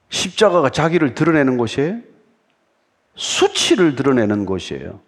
[0.10, 2.00] 십자가가 자기를 드러내는 곳이에요.
[3.16, 5.00] 수치를 드러내는 곳이에요.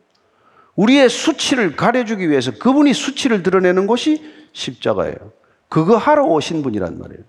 [0.75, 5.15] 우리의 수치를 가려주기 위해서 그분이 수치를 드러내는 것이 십자가예요.
[5.69, 7.23] 그거 하러 오신 분이란 말이에요.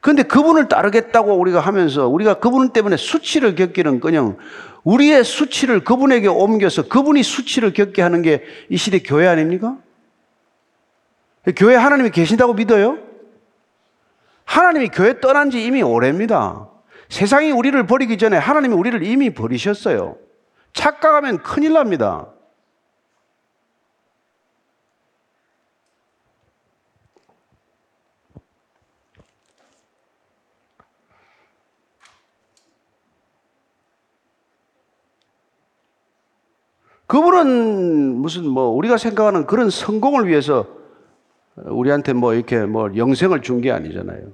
[0.00, 4.36] 그런데 그분을 따르겠다고 우리가 하면서 우리가 그분 때문에 수치를 겪기는 그냥
[4.82, 9.76] 우리의 수치를 그분에게 옮겨서 그분이 수치를 겪게 하는 게 이 시대 교회 아닙니까?
[11.56, 12.98] 교회 하나님이 계신다고 믿어요?
[14.44, 16.68] 하나님이 교회 떠난 지 이미 오래입니다.
[17.08, 20.16] 세상이 우리를 버리기 전에 하나님이 우리를 이미 버리셨어요.
[20.72, 22.28] 착각하면 큰일 납니다.
[37.10, 40.64] 그분은 무슨 뭐 우리가 생각하는 그런 성공을 위해서
[41.56, 44.28] 우리한테 뭐 이렇게 뭐 영생을 준 게 아니잖아요.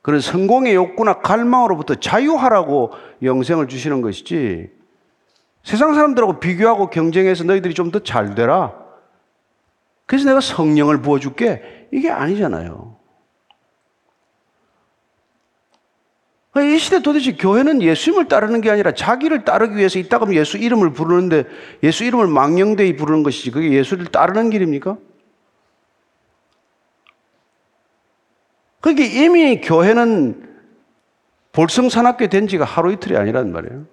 [0.00, 4.70] 그런 성공의 욕구나 갈망으로부터 자유하라고 영생을 주시는 것이지
[5.62, 8.72] 세상 사람들하고 비교하고 경쟁해서 너희들이 좀 더 잘 되라.
[10.06, 11.88] 그래서 내가 성령을 부어줄게.
[11.92, 12.96] 이게 아니잖아요.
[16.60, 21.44] 이 시대 도대체 교회는 예수님을 따르는 게 아니라 자기를 따르기 위해서 그러면 예수 이름을 부르는데
[21.82, 24.98] 예수 이름을 망령되이 부르는 것이지 그게 예수를 따르는 길입니까?
[28.82, 30.50] 그게 이미 교회는
[31.52, 33.86] 볼성산악회 된 지가 하루 이틀이 아니란 말이에요.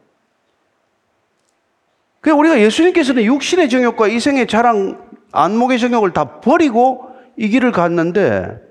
[2.20, 8.69] 그 우리가 예수님께서는 육신의 정욕과 이생의 자랑, 안목의 정욕을 다 버리고 이 길을 갔는데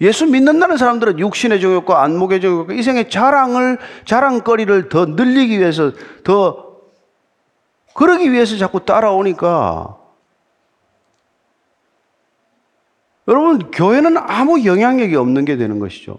[0.00, 6.68] 예수 믿는다는 사람들은 육신의 정욕과 안목의 정욕과 이생의 자랑을 자랑거리를 더 늘리기 위해서 더
[7.94, 9.96] 그러기 위해서 자꾸 따라오니까
[13.26, 16.18] 여러분 교회는 아무 영향력이 없는 게 되는 것이죠.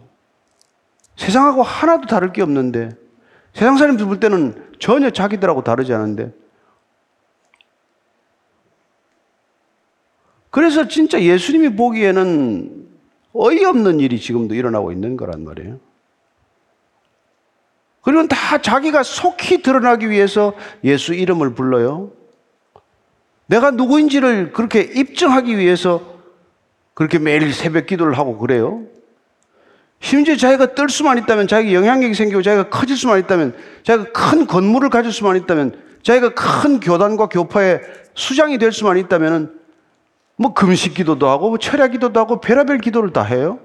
[1.15, 2.89] 세상하고 하나도 다를 게 없는데
[3.53, 6.33] 세상 사람들 볼 때는 전혀 자기들하고 다르지 않은데
[10.49, 12.78] 그래서 진짜 예수님이 보기에는
[13.41, 15.79] 어이없는 일이 지금도 일어나고 있는 거란 말이에요.
[18.01, 22.11] 그리고 다 자기가 속히 드러나기 위해서 예수 이름을 불러요.
[23.45, 26.19] 내가 누구인지를 그렇게 입증하기 위해서
[26.93, 28.83] 그렇게 매일 새벽 기도를 하고 그래요.
[30.01, 34.89] 심지어 자기가 뜰 수만 있다면, 자기가 영향력이 생기고 자기가 커질 수만 있다면, 자기가 큰 건물을
[34.89, 37.81] 가질 수만 있다면, 자기가 큰 교단과 교파의
[38.15, 39.58] 수장이 될 수만 있다면,
[40.39, 43.59] 뭐 금식 기도도 하고 뭐 철야 기도도 하고 별의별 기도를 다 해요.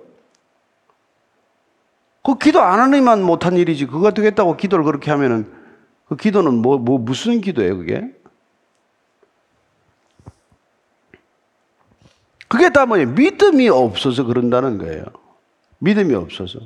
[2.25, 5.53] 그 기도 안 하니만 못한 일이지 그거 되겠다고 기도를 그렇게 하면은
[6.09, 8.13] 그 기도는 뭐, 뭐 무슨 기도예요 그게?
[12.49, 13.09] 그게 다 뭐예요?
[13.11, 15.05] 믿음이 없어서 그런다는 거예요.
[15.79, 16.59] 믿음이 없어서.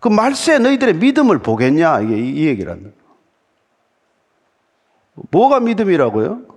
[0.00, 2.02] 그 말세 너희들의 믿음을 보겠냐?
[2.02, 2.92] 이게 이, 이 얘기라는.
[5.30, 6.55] 뭐가 믿음이라고요?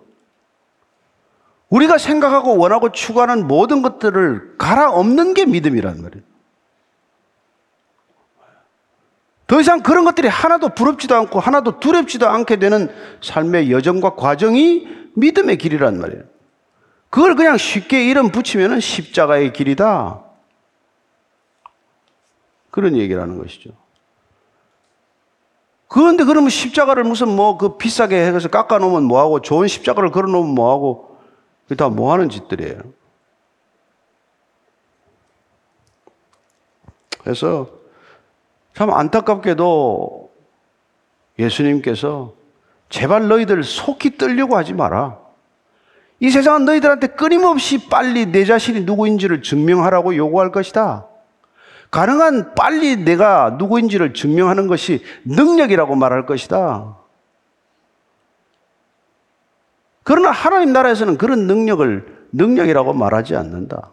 [1.69, 6.23] 우리가 생각하고 원하고 추구하는 모든 것들을 갈아엎는 게 믿음이란 말이에요.
[9.47, 15.57] 더 이상 그런 것들이 하나도 부럽지도 않고 하나도 두렵지도 않게 되는 삶의 여정과 과정이 믿음의
[15.57, 16.23] 길이란 말이에요.
[17.09, 20.23] 그걸 그냥 쉽게 이름 붙이면 십자가의 길이다.
[22.69, 23.71] 그런 얘기를 하는 것이죠.
[25.87, 30.53] 그런데 그러면 십자가를 무슨 뭐 그 비싸게 해서 깎아 놓으면 뭐하고 좋은 십자가를 걸어 놓으면
[30.53, 31.08] 뭐하고
[31.75, 32.79] 다 뭐 하는 짓들이에요.
[37.23, 37.67] 그래서
[38.75, 40.31] 참 안타깝게도
[41.37, 42.33] 예수님께서
[42.89, 45.19] 제발 너희들 속히 떨려고 하지 마라.
[46.19, 51.05] 이 세상은 너희들한테 끊임없이 빨리 내 자신이 누구인지를 증명하라고 요구할 것이다.
[51.91, 56.98] 가능한 빨리 내가 누구인지를 증명하는 것이 능력이라고 말할 것이다.
[60.09, 63.91] 그러나 하나님 나라에서는 그런 능력을 능력이라고 말하지 않는다.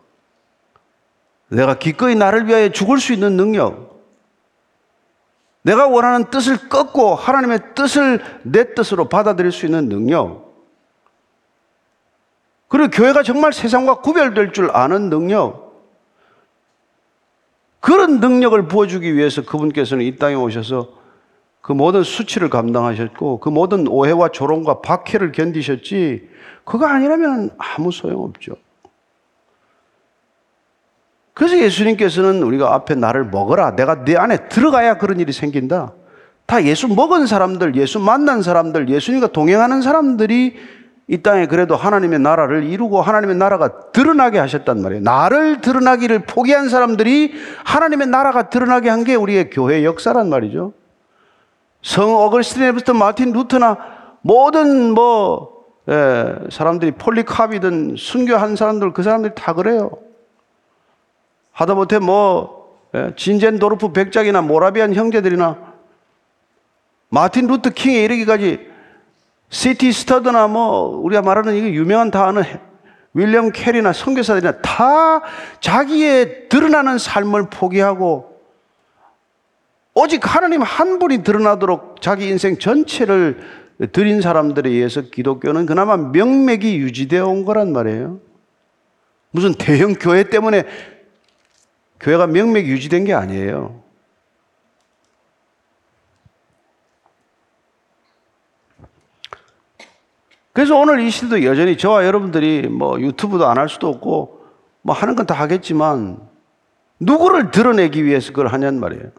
[1.48, 4.02] 내가 기꺼이 나를 위하여 죽을 수 있는 능력.
[5.60, 10.54] 내가 원하는 뜻을 꺾고 하나님의 뜻을 내 뜻으로 받아들일 수 있는 능력.
[12.68, 15.84] 그리고 교회가 정말 세상과 구별될 줄 아는 능력.
[17.80, 20.88] 그런 능력을 부어주기 위해서 그분께서는 이 땅에 오셔서
[21.66, 26.28] 그 모든 수치를 감당하셨고 그 모든 오해와 조롱과 박해를 견디셨지
[26.64, 28.52] 그거 아니라면 아무 소용없죠.
[31.34, 33.74] 그래서 예수님께서는 우리가 앞에 나를 먹어라.
[33.74, 35.92] 내가 네 안에 들어가야 그런 일이 생긴다.
[36.46, 40.54] 다 예수 먹은 사람들, 예수 만난 사람들, 예수님과 동행하는 사람들이
[41.08, 45.02] 이 땅에 그래도 하나님의 나라를 이루고 하나님의 나라가 드러나게 하셨단 말이에요.
[45.02, 50.72] 나를 드러나기를 포기한 사람들이 하나님의 나라가 드러나게 한 게 우리의 교회 역사란 말이죠.
[51.86, 53.78] 성 어거스틴부터 마틴 루터나
[54.20, 59.92] 모든 뭐 예, 사람들이 폴리캅이든 순교한 사람들 그 사람들이 다 그래요.
[61.52, 65.58] 하다못해 뭐 예, 진젠도르프 백작이나 모라비안 형제들이나
[67.08, 68.68] 마틴 루터 킹에 이르기까지
[69.50, 72.42] 시티 스터드나 뭐 우리가 말하는 이게 유명한 다 아는
[73.14, 75.20] 윌리엄 캐리나 선교사들이나 다
[75.60, 78.35] 자기의 드러나는 삶을 포기하고
[79.98, 83.40] 오직 하나님 한 분이 드러나도록 자기 인생 전체를
[83.92, 88.20] 드린 사람들에 의해서 기독교는 그나마 명맥이 유지되어 온 거란 말이에요.
[89.30, 90.64] 무슨 대형 교회 때문에
[91.98, 93.82] 교회가 명맥이 유지된 게 아니에요.
[100.52, 104.44] 그래서 오늘 이 시대도 여전히 저와 여러분들이 뭐 유튜브도 안 할 수도 없고
[104.82, 106.18] 뭐 하는 건 다 하겠지만
[107.00, 109.10] 누구를 드러내기 위해서 그걸 하냔 말이에요.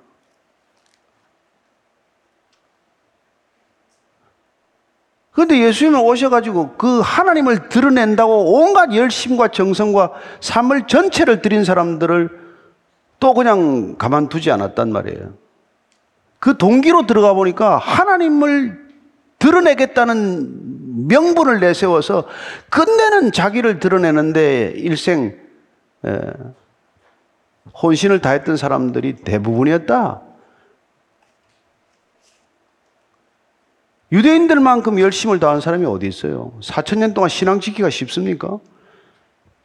[5.37, 12.29] 그런데 예수님은 오셔가지고 그 하나님을 드러낸다고 온갖 열심과 정성과 삶을 전체를 드린 사람들을
[13.19, 15.35] 또 그냥 가만두지 않았단 말이에요.
[16.39, 18.79] 그 동기로 들어가 보니까 하나님을
[19.37, 22.23] 드러내겠다는 명분을 내세워서
[22.71, 25.37] 끝내는 자기를 드러내는데 일생
[27.79, 30.21] 혼신을 다했던 사람들이 대부분이었다.
[34.11, 36.53] 유대인들만큼 열심을 다한 사람이 어디 있어요?
[36.61, 38.59] 4천 년 동안 신앙 지키기가 쉽습니까?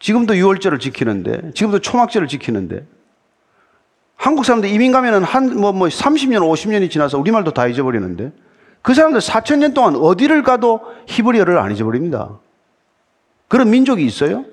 [0.01, 2.85] 지금도 유월절을 지키는데, 지금도 초막절을 지키는데,
[4.17, 8.33] 한국 사람들 이민 가면은 한, 뭐, 뭐, 30년, 50년이 지나서 우리말도 다 잊어버리는데,
[8.83, 12.41] 그 사람들 4천 년 동안 어디를 가도 히브리어를 안 잊어버립니다.
[13.47, 14.45] 그런 민족이 있어요?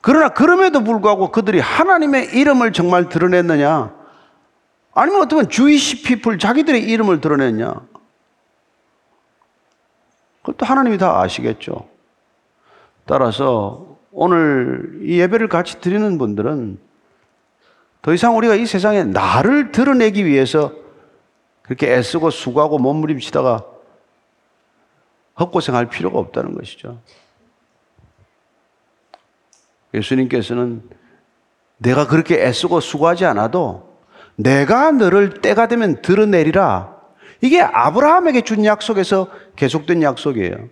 [0.00, 3.97] 그러나 그럼에도 불구하고 그들이 하나님의 이름을 정말 드러냈느냐?
[4.94, 7.74] 아니면 어떻게 주이시 피플 자기들의 이름을 드러냈냐?
[10.42, 11.88] 그것도 하나님이 다 아시겠죠.
[13.06, 16.78] 따라서 오늘 이 예배를 같이 드리는 분들은
[18.02, 20.72] 더 이상 우리가 이 세상에 나를 드러내기 위해서
[21.62, 23.64] 그렇게 애쓰고 수고하고 몸부림치다가
[25.38, 27.00] 헛고생할 필요가 없다는 것이죠.
[29.94, 30.88] 예수님께서는
[31.76, 33.87] 내가 그렇게 애쓰고 수고하지 않아도
[34.38, 36.96] 내가 너를 때가 되면 드러내리라.
[37.40, 40.68] 이게 아브라함에게 준 약속에서 계속된 약속이에요.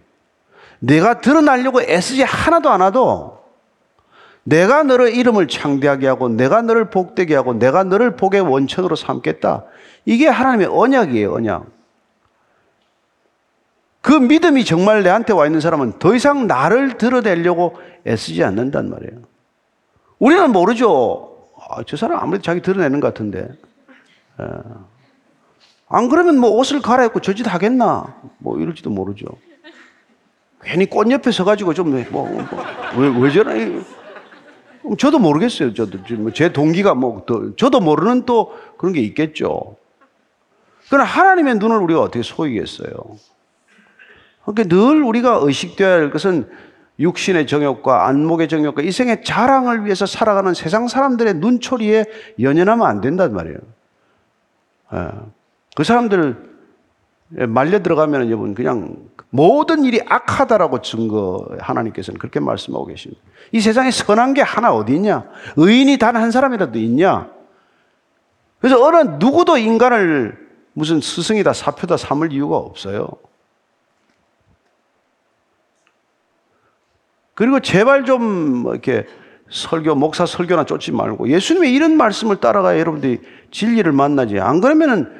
[0.79, 3.41] 내가 드러나려고 애쓰지 하나도 안 하도
[4.45, 9.65] 내가 너를 이름을 창대하게 하고 내가 너를 복되게 하고 내가 너를 복의 원천으로 삼겠다.
[10.05, 11.67] 이게 하나님의 언약이에요, 언약.
[14.01, 17.75] 그 믿음이 정말 내한테 와 있는 사람은 더 이상 나를 드러내려고
[18.07, 19.23] 애쓰지 않는단 말이에요.
[20.21, 21.36] 우리는 모르죠.
[21.69, 23.41] 아, 저 사람 아무래도 자기 드러내는 것 같은데.
[23.41, 24.43] 에.
[24.43, 24.47] 예.
[25.89, 28.17] 안 그러면 뭐 옷을 갈아입고 저짓 하겠나?
[28.39, 29.27] 뭐 이럴지도 모르죠.
[30.63, 32.45] 괜히 꽃 옆에 서가지고 좀, 뭐, 뭐
[32.97, 33.81] 왜, 왜 저래?
[34.99, 35.75] 저도 모르겠어요.
[35.75, 35.99] 저도.
[36.17, 39.77] 뭐제 동기가 뭐, 더, 저도 모르는 또 그런 게 있겠죠.
[40.89, 42.91] 그러나 하나님의 눈을 우리가 어떻게 속이겠어요?
[44.45, 46.49] 그러니까 늘 우리가 의식되어야 할 것은
[46.99, 52.07] 육신의 정욕과 안목의 정욕과 이생의 자랑을 위해서 살아가는 세상 사람들의 눈초리에
[52.41, 53.59] 연연하면 안 된단 말이에요.
[54.95, 55.09] 예.
[55.75, 56.57] 그 사람들
[57.49, 58.97] 말려 들어가면 여러분 그냥
[59.31, 63.21] 모든 일이 악하다라고 증거 하나님께서는 그렇게 말씀하고 계십니다.
[63.53, 65.25] 이 세상에 선한 게 하나 어디 있냐?
[65.57, 67.29] 의인이 단 한 사람이라도 있냐?
[68.61, 73.09] 그래서 어느 누구도 인간을 무슨 스승이다 사표다 삼을 이유가 없어요.
[77.37, 79.07] 그리고 제발 좀뭐 이렇게
[79.51, 83.21] 설교, 목사 설교나 쫓지 말고 예수님의 이런 말씀을 따라가야 여러분들이
[83.53, 84.41] 진리를 만나지.
[84.41, 85.13] 안 그러면은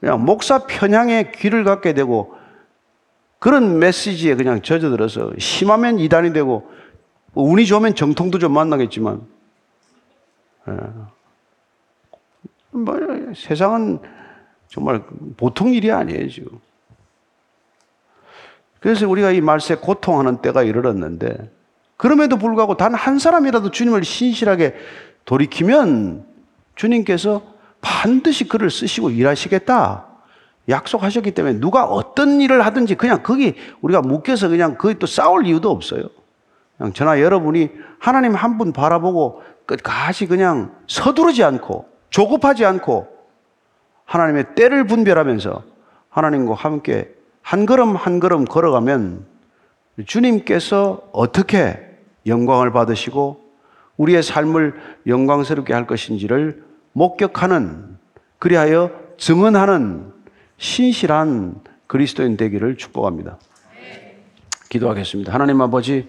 [0.00, 2.34] 그냥 목사 편향에 귀를 갖게 되고
[3.38, 6.68] 그런 메시지에 그냥 젖어들어서 심하면 이단이 되고
[7.34, 9.22] 운이 좋으면 정통도 좀 만나겠지만
[10.68, 10.72] 예.
[12.70, 12.98] 뭐,
[13.36, 14.00] 세상은
[14.68, 15.04] 정말
[15.36, 16.58] 보통 일이 아니에요, 지금.
[18.84, 21.50] 그래서 우리가 이 말세 고통하는 때가 이르렀는데
[21.96, 24.74] 그럼에도 불구하고 단 한 사람이라도 주님을 신실하게
[25.24, 26.26] 돌이키면
[26.74, 27.40] 주님께서
[27.80, 30.04] 반드시 그를 쓰시고 일하시겠다.
[30.68, 35.70] 약속하셨기 때문에 누가 어떤 일을 하든지 그냥 거기 우리가 묶여서 그냥 거기 또 싸울 이유도
[35.70, 36.02] 없어요.
[36.76, 43.08] 그냥 저나 여러분이 하나님 한 분 바라보고 끝까지 그냥 서두르지 않고 조급하지 않고
[44.04, 45.62] 하나님의 때를 분별하면서
[46.10, 47.13] 하나님과 함께
[47.44, 49.26] 한 걸음 한 걸음 걸어가면
[50.06, 51.78] 주님께서 어떻게
[52.26, 53.44] 영광을 받으시고
[53.98, 57.98] 우리의 삶을 영광스럽게 할 것인지를 목격하는
[58.38, 60.10] 그리하여 증언하는
[60.56, 63.38] 신실한 그리스도인 되기를 축복합니다.
[64.70, 65.32] 기도하겠습니다.
[65.32, 66.08] 하나님 아버지,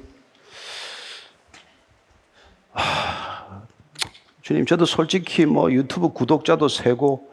[4.41, 7.29] 주님, 저도 솔직히 뭐 유튜브 구독자도 세고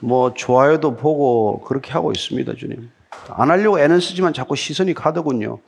[0.00, 2.90] 뭐 좋아요도 보고 그렇게 하고 있습니다, 주님.
[3.28, 5.58] 안 하려고 애는 쓰지만 자꾸 시선이 가더군요.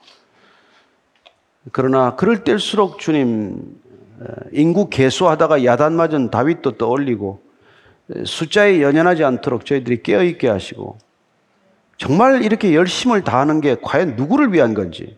[1.70, 3.80] 그러나 그럴 때일수록 주님
[4.52, 7.40] 인구 개수하다가 야단 맞은 다윗도 떠올리고
[8.24, 10.98] 숫자에 연연하지 않도록 저희들이 깨어 있게 하시고
[11.96, 15.16] 정말 이렇게 열심을 다하는 게 과연 누구를 위한 건지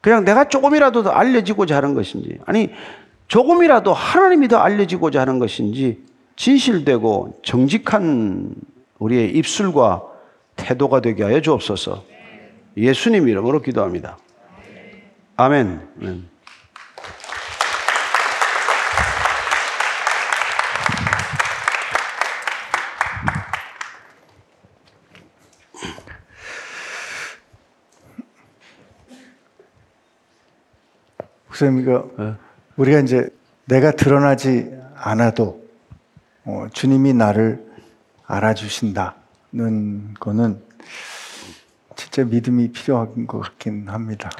[0.00, 2.70] 그냥 내가 조금이라도 더 알려지고자 하는 것인지 아니
[3.28, 6.02] 조금이라도 하나님이 더 알려지고자 하는 것인지
[6.36, 8.54] 진실되고 정직한
[8.98, 10.02] 우리의 입술과
[10.56, 12.04] 태도가 되게 하여 주옵소서
[12.76, 14.18] 예수님 이름으로 기도합니다.
[15.36, 15.88] 아멘.
[16.00, 16.32] 아멘.
[31.48, 32.10] 목사님 이거
[32.76, 33.28] 우리가 이제
[33.66, 35.62] 내가 드러나지 않아도
[36.44, 37.64] 어, 주님이 나를
[38.26, 39.21] 알아주신다
[39.52, 40.60] 는 거는
[41.94, 44.30] 진짜 믿음이 필요한 것 같긴 합니다.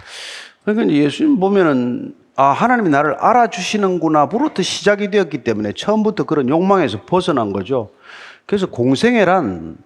[0.65, 7.91] 그러니까 예수님 보면은 아 하나님이 나를 알아주시는구나부터 시작이 되었기 때문에 처음부터 그런 욕망에서 벗어난 거죠.
[8.47, 9.77] 그래서 공생애란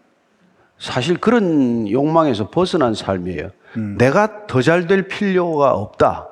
[0.79, 3.51] 사실 그런 욕망에서 벗어난 삶이에요.
[3.99, 6.29] 내가 더 잘 될 필요가 없다.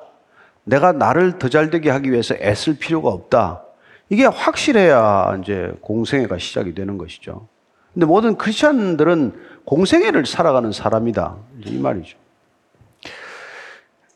[0.63, 3.61] 내가 나를 더 잘 되게 하기 위해서 애쓸 필요가 없다.
[4.09, 7.47] 이게 확실해야 이제 공생애가 시작이 되는 것이죠.
[7.95, 11.37] 근데 모든 크리스천들은 공생애를 살아가는 사람이다.
[11.65, 12.17] 이 말이죠.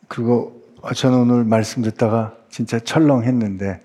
[0.09, 0.61] 그리고
[0.93, 3.79] 저는 오늘 말씀 듣다가 진짜 철렁했는데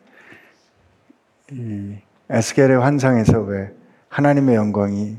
[1.52, 1.94] 이
[2.28, 3.72] 에스겔의 환상에서 왜
[4.08, 5.16] 하나님의 영광이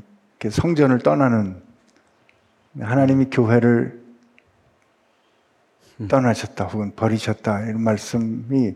[0.50, 1.62] 성전을 떠나는
[2.78, 3.98] 하나님이 교회를
[6.08, 8.74] 떠나셨다 혹은 버리셨다 이런 말씀이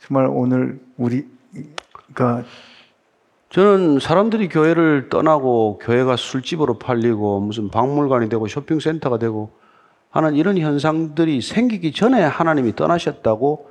[0.00, 2.44] 정말 오늘 우리가
[3.50, 9.50] 저는 사람들이 교회를 떠나고 교회가 술집으로 팔리고 무슨 박물관이 되고 쇼핑센터가 되고
[10.10, 13.70] 하는 이런 현상들이 생기기 전에 하나님이 떠나셨다고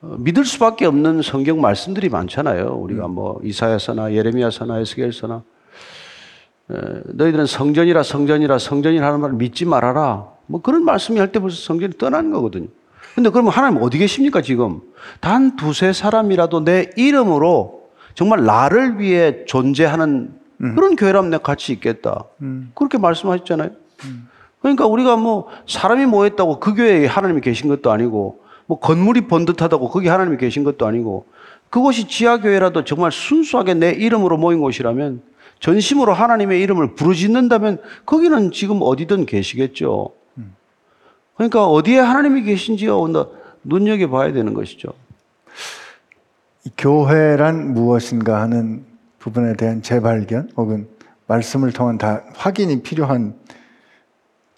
[0.00, 2.76] 어, 믿을 수밖에 없는 성경 말씀들이 많잖아요.
[2.76, 5.42] 우리가 뭐 이사야서나 예레미야서나 에스겔서나
[6.70, 6.74] 에,
[7.06, 10.28] 너희들은 성전이라 성전이라 성전이라 하는 말을 믿지 말아라.
[10.46, 12.68] 뭐 그런 말씀이 할 때 벌써 성전이 떠나는 거거든요.
[13.14, 14.80] 근데 그러면 하나님 어디 계십니까 지금?
[15.20, 17.77] 단 두세 사람이라도 내 이름으로
[18.18, 22.24] 정말 나를 위해 존재하는 그런 교회라면 내가 같이 있겠다.
[22.74, 23.70] 그렇게 말씀하셨잖아요.
[24.60, 30.08] 그러니까 우리가 뭐 사람이 모였다고 그 교회에 하나님이 계신 것도 아니고 뭐 건물이 번듯하다고 거기
[30.08, 31.26] 하나님이 계신 것도 아니고
[31.70, 35.22] 그곳이 지하교회라도 정말 순수하게 내 이름으로 모인 곳이라면
[35.60, 40.10] 전심으로 하나님의 이름을 부르짖는다면 거기는 지금 어디든 계시겠죠.
[41.36, 42.98] 그러니까 어디에 하나님이 계신지요
[43.62, 44.88] 눈여겨봐야 되는 것이죠.
[46.68, 48.84] 이 교회란 무엇인가 하는
[49.18, 50.86] 부분에 대한 재발견 혹은
[51.26, 53.34] 말씀을 통한 다 확인이 필요한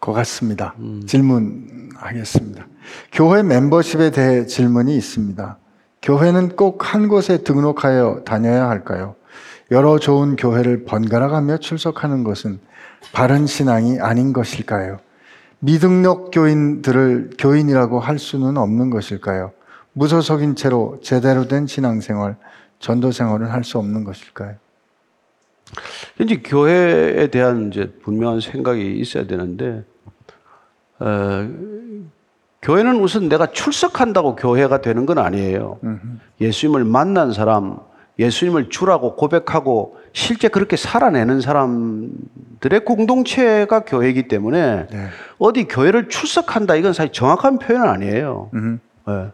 [0.01, 0.75] 것 같습니다.
[1.07, 2.67] 질문하겠습니다.
[3.13, 5.59] 교회 멤버십에 대해 질문이 있습니다.
[6.03, 9.15] 교회는 꼭 한 곳에 등록하여 다녀야 할까요?
[9.71, 12.59] 여러 좋은 교회를 번갈아 가며 출석하는 것은
[13.13, 14.99] 바른 신앙이 아닌 것일까요?
[15.61, 19.53] 미등록 교인들을 교인이라고 할 수는 없는 것일까요?
[19.93, 22.37] 무소속인 채로 제대로 된 신앙생활,
[22.79, 24.55] 전도 생활을 할 수 없는 것일까요?
[26.21, 29.85] 이제 교회에 대한 이제 분명한 생각이 있어야 되는데,
[30.99, 31.49] 어,
[32.63, 35.79] 교회는 우선 내가 출석한다고 교회가 되는 건 아니에요.
[36.41, 37.79] 예수님을 만난 사람,
[38.19, 45.09] 예수님을 주라고 고백하고 실제 그렇게 살아내는 사람들의 공동체가 교회이기 때문에 네.
[45.39, 48.51] 어디 교회를 출석한다 이건 사실 정확한 표현은 아니에요.
[49.07, 49.31] 네.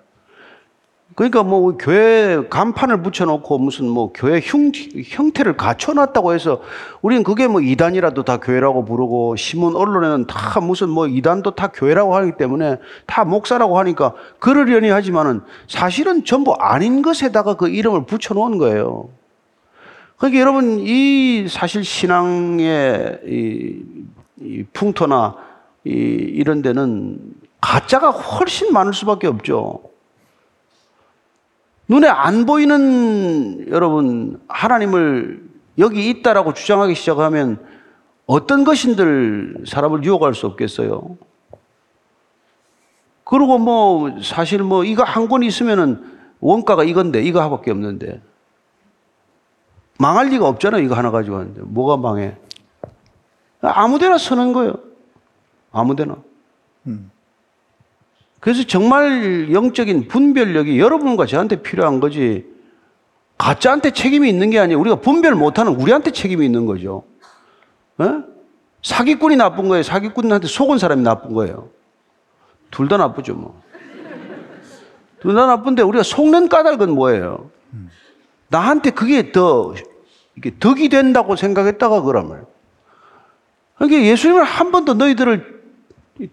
[1.16, 4.70] 그러니까 뭐 교회 간판을 붙여놓고 무슨 뭐 교회 형,
[5.02, 6.60] 형태를 갖춰놨다고 해서
[7.00, 12.14] 우리는 그게 뭐 이단이라도 다 교회라고 부르고 신문 언론에는 다 무슨 뭐 이단도 다 교회라고
[12.16, 19.08] 하기 때문에 다 목사라고 하니까 그러려니 하지만은 사실은 전부 아닌 것에다가 그 이름을 붙여놓은 거예요.
[20.18, 23.82] 그러니까 여러분 이 사실 신앙의 이,
[24.42, 25.34] 이 풍토나
[25.86, 27.18] 이, 이런 데는
[27.62, 29.95] 가짜가 훨씬 많을 수밖에 없죠.
[31.88, 35.44] 눈에 안 보이는 여러분 하나님을
[35.78, 37.64] 여기 있다라고 주장하기 시작하면
[38.26, 41.16] 어떤 것인들 사람을 유혹할 수 없겠어요.
[43.24, 48.20] 그리고 뭐 사실 뭐 이거 한권 있으면은 원가가 이건데 이거 하밖에 없는데
[49.98, 50.82] 망할 리가 없잖아요.
[50.82, 52.36] 이거 하나 가지고 하는데 뭐가 망해?
[53.60, 54.74] 아무데나 서는 거예요.
[55.72, 56.16] 아무데나.
[56.86, 57.10] 음.
[58.40, 62.44] 그래서 정말 영적인 분별력이 여러분과 저한테 필요한 거지.
[63.38, 64.78] 가짜한테 책임이 있는 게 아니에요.
[64.80, 67.02] 우리가 분별 못하는 우리한테 책임이 있는 거죠.
[68.00, 68.04] 에?
[68.82, 69.82] 사기꾼이 나쁜 거예요.
[69.82, 71.70] 사기꾼한테 속은 사람이 나쁜 거예요.
[72.70, 73.60] 둘 다 나쁘죠, 뭐.
[75.20, 77.50] 둘 다 나쁜데 우리가 속는 까닭은 뭐예요?
[78.48, 79.74] 나한테 그게 더
[80.36, 82.46] 이게 덕이 된다고 생각했다가 그러면
[83.76, 85.62] 그러니까 예수님은 한 번도 너희들을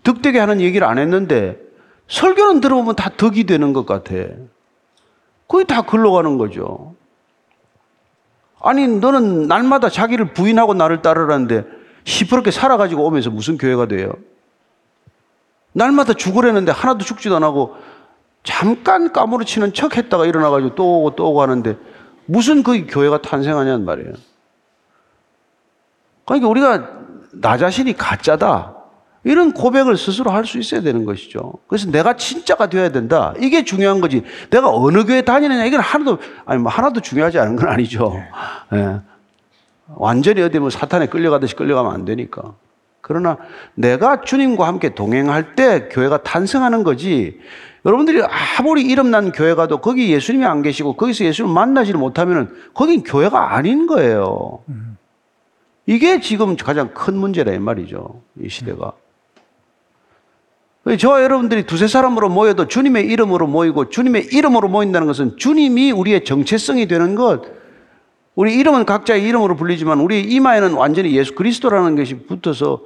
[0.03, 1.59] 득되게 하는 얘기를 안 했는데
[2.13, 4.13] 설교는 들어보면 다 덕이 되는 것 같아.
[5.47, 6.93] 거의 다 글로 가는 거죠.
[8.61, 11.65] 아니 너는 날마다 자기를 부인하고 나를 따르라는데
[12.03, 14.13] 시퍼렇게 살아가지고 오면서 무슨 교회가 돼요?
[15.71, 17.75] 날마다 죽으려는데 하나도 죽지도 안 하고
[18.43, 21.77] 잠깐 까무러치는 척 했다가 일어나가지고 또 오고 또 오고 하는데
[22.27, 24.13] 무슨 그 교회가 탄생하냐는 말이에요.
[26.25, 26.89] 그러니까 우리가
[27.31, 28.82] 나 자신이 가짜다.
[29.23, 31.53] 이런 고백을 스스로 할 수 있어야 되는 것이죠.
[31.67, 33.33] 그래서 내가 진짜가 되어야 된다.
[33.39, 34.23] 이게 중요한 거지.
[34.49, 38.13] 내가 어느 교회 다니느냐 이건 하나도 아니 뭐 하나도 중요하지 않은 건 아니죠.
[38.73, 38.99] 예.
[39.95, 42.53] 완전히 어디 뭐 사탄에 끌려가듯이 끌려가면 안 되니까.
[43.01, 43.37] 그러나
[43.75, 47.39] 내가 주님과 함께 동행할 때 교회가 탄생하는 거지.
[47.85, 48.21] 여러분들이
[48.59, 53.87] 아무리 이름난 교회 가도 거기 예수님이 안 계시고 거기서 예수님 만나지를 못하면은 거긴 교회가 아닌
[53.87, 54.59] 거예요.
[55.85, 58.21] 이게 지금 가장 큰 문제라 이 말이죠.
[58.41, 58.93] 이 시대가.
[60.97, 66.87] 저와 여러분들이 두세 사람으로 모여도 주님의 이름으로 모이고 주님의 이름으로 모인다는 것은 주님이 우리의 정체성이
[66.87, 67.41] 되는 것.
[68.35, 72.81] 우리 이름은 각자의 이름으로 불리지만 우리 이마에는 완전히 예수 그리스도라는 것이 붙어서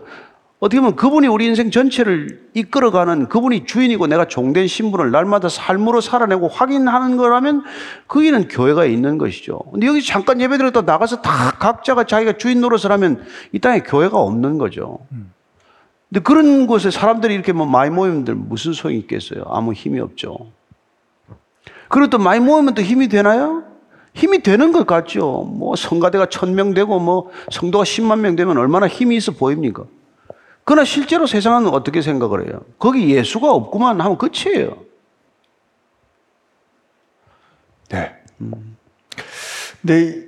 [0.60, 6.48] 어떻게 보면 그분이 우리 인생 전체를 이끌어가는 그분이 주인이고 내가 종된 신분을 날마다 삶으로 살아내고
[6.48, 7.64] 확인하는 거라면
[8.08, 9.60] 거기는 교회가 있는 것이죠.
[9.72, 14.18] 근데 여기 잠깐 예배 드렸다 나가서 다 각자가 자기가 주인 노릇을 하면 이 땅에 교회가
[14.18, 15.00] 없는 거죠.
[16.10, 19.44] 근데 그런 곳에 사람들이 이렇게 뭐 많이 모이면 무슨 소용이 있겠어요?
[19.48, 20.52] 아무 힘이 없죠.
[21.90, 23.64] 그리고 또 많이 모이면 또 힘이 되나요?
[24.14, 25.44] 힘이 되는 것 같죠.
[25.44, 29.84] 뭐 성가대가 천 명 되고 뭐 성도가 십만 명 되면 얼마나 힘이 있어 보입니까?
[30.64, 32.62] 그러나 실제로 세상은 어떻게 생각을 해요?
[32.80, 34.78] 거기 예수가 없구만 하면 끝이에요.
[37.90, 38.14] 네.
[39.82, 40.28] 근데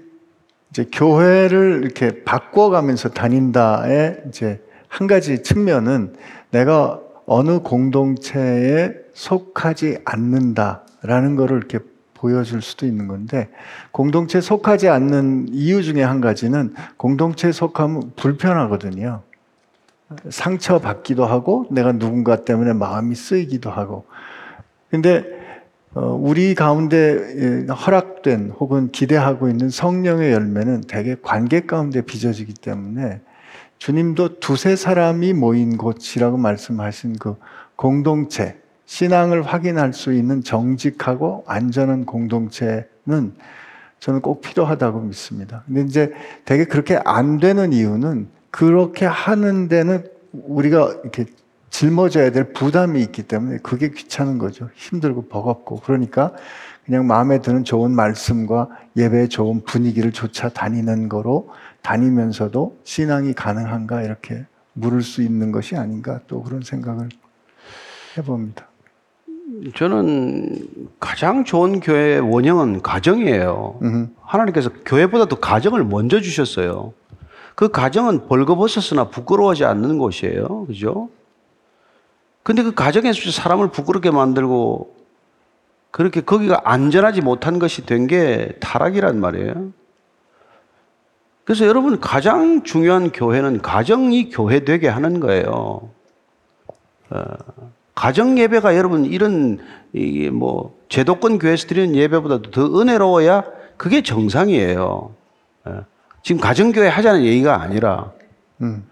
[0.69, 6.13] 이제 교회를 이렇게 바꿔가면서 다닌다의 이제 한 가지 측면은
[6.51, 11.79] 내가 어느 공동체에 속하지 않는다라는 거를 이렇게
[12.15, 13.49] 보여줄 수도 있는 건데
[13.91, 19.21] 공동체에 속하지 않는 이유 중에 한 가지는 공동체에 속하면 불편하거든요.
[20.29, 24.05] 상처받기도 하고 내가 누군가 때문에 마음이 쓰이기도 하고
[24.89, 25.23] 근데
[25.93, 33.21] 어, 우리 가운데 허락된 혹은 기대하고 있는 성령의 열매는 대개 관계 가운데 빚어지기 때문에
[33.80, 37.36] 주님도 두세 사람이 모인 곳이라고 말씀하신 그
[37.75, 43.34] 공동체, 신앙을 확인할 수 있는 정직하고 안전한 공동체는
[43.99, 45.63] 저는 꼭 필요하다고 믿습니다.
[45.65, 46.13] 근데 이제
[46.45, 51.25] 되게 그렇게 안 되는 이유는 그렇게 하는 데는 우리가 이렇게
[51.69, 54.69] 짊어져야 될 부담이 있기 때문에 그게 귀찮은 거죠.
[54.75, 55.82] 힘들고 버겁고.
[55.82, 56.34] 그러니까
[56.89, 58.67] 그냥 마음에 드는 좋은 말씀과
[58.97, 61.49] 예배의 좋은 분위기를 쫓아 다니는 거로
[61.83, 67.09] 다니면서도 신앙이 가능한가 이렇게 물을 수 있는 것이 아닌가 또 그런 생각을
[68.17, 68.65] 해봅니다.
[69.75, 70.67] 저는
[70.99, 73.77] 가장 좋은 교회의 원형은 가정이에요.
[73.83, 74.07] 음흠.
[74.23, 76.93] 하나님께서 교회보다도 가정을 먼저 주셨어요.
[77.53, 80.65] 그 가정은 벌거벗었으나 부끄러워하지 않는 곳이에요.
[80.65, 81.09] 그죠?
[82.41, 84.99] 근데 그 가정에서 사람을 부끄럽게 만들고
[85.91, 89.71] 그렇게 거기가 안전하지 못한 것이 된 게 타락이란 말이에요.
[91.43, 95.89] 그래서 여러분 가장 중요한 교회는 가정이 교회 되게 하는 거예요.
[97.09, 97.23] 어,
[97.95, 99.59] 가정 예배가 여러분 이런
[99.93, 103.43] 이게 뭐 제도권 교회에서 드리는 예배보다도 더 은혜로워야
[103.77, 105.15] 그게 정상이에요.
[105.65, 105.85] 어,
[106.21, 108.11] 지금 가정 교회 하자는 얘기가 아니라
[108.61, 108.87] 음.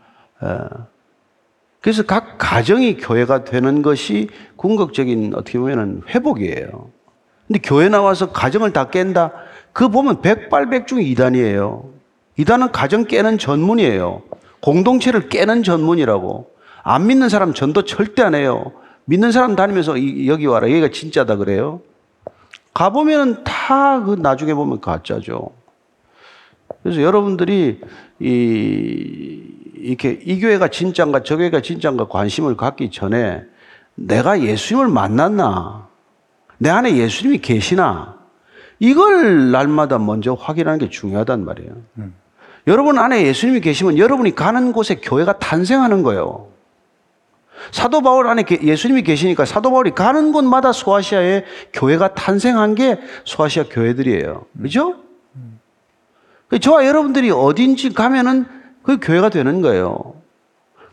[1.88, 4.28] 그래서 각 가정이 교회가 되는 것이
[4.58, 6.90] 궁극적인 어떻게 보면 회복이에요.
[7.48, 9.32] 근데 교회 나와서 가정을 다 깬다?
[9.72, 11.86] 그 보면 백발백중 이단이에요.
[12.36, 14.22] 이단은 가정 깨는 전문이에요.
[14.60, 16.50] 공동체를 깨는 전문이라고.
[16.84, 18.74] 안 믿는 사람 전도 절대 안 해요.
[19.06, 20.68] 믿는 사람 다니면서 이- 여기 와라.
[20.70, 21.80] 여기가 진짜다 그래요.
[22.74, 25.52] 가보면은 다그 나중에 보면 가짜죠.
[26.84, 27.80] 그래서 여러분들이
[28.20, 29.44] 이,
[29.76, 33.44] 이렇게 이 교회가 진짜인가 저 교회가 진짜인가 관심을 갖기 전에
[33.96, 35.88] 내가 예수님을 만났나?
[36.60, 38.18] 내 안에 예수님이 계시나?
[38.80, 41.72] 이걸 날마다 먼저 확인하는 게 중요하단 말이에요.
[42.68, 46.48] 여러분 안에 예수님이 계시면 여러분이 가는 곳에 교회가 탄생하는 거예요.
[47.72, 51.44] 사도 바울 안에 게- 예수님이 계시니까 사도 바울이 가는 곳마다 소아시아에
[51.74, 54.46] 교회가 탄생한 게 소아시아 교회들이에요.
[54.62, 54.96] 그죠?
[56.48, 58.46] 그 저와 여러분들이 어딘지 가면은
[58.84, 60.14] 그 교회가 되는 거예요.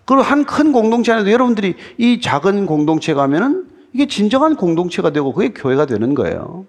[0.04, 5.52] 그리고 한 큰 공동체 안에도 여러분들이 이 작은 공동체 가면은 이게 진정한 공동체가 되고 그게
[5.52, 6.66] 교회가 되는 거예요.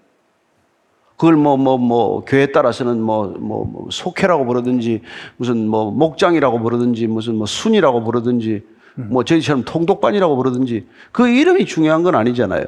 [1.16, 5.02] 그걸 뭐 뭐 뭐 교회에 따라서는 뭐 뭐 뭐 속회라고 부르든지
[5.36, 8.62] 무슨 뭐 목장이라고 부르든지 무슨 뭐 순이라고 부르든지
[8.94, 12.64] 뭐 저희처럼 통독반이라고 부르든지 그 이름이 중요한 건 아니잖아요.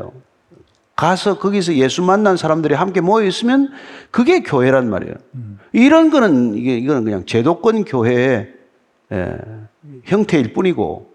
[0.98, 3.70] 가서 거기서 예수 만난 사람들이 함께 모여 있으면
[4.10, 5.14] 그게 교회란 말이에요.
[5.72, 8.52] 이런 거는 이게 이거는 그냥 제도권 교회의
[9.12, 9.38] 예,
[10.02, 11.12] 형태일 뿐이고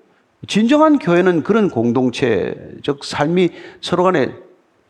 [0.48, 3.50] 진정한 교회는 그런 공동체적 삶이
[3.82, 4.34] 서로 간에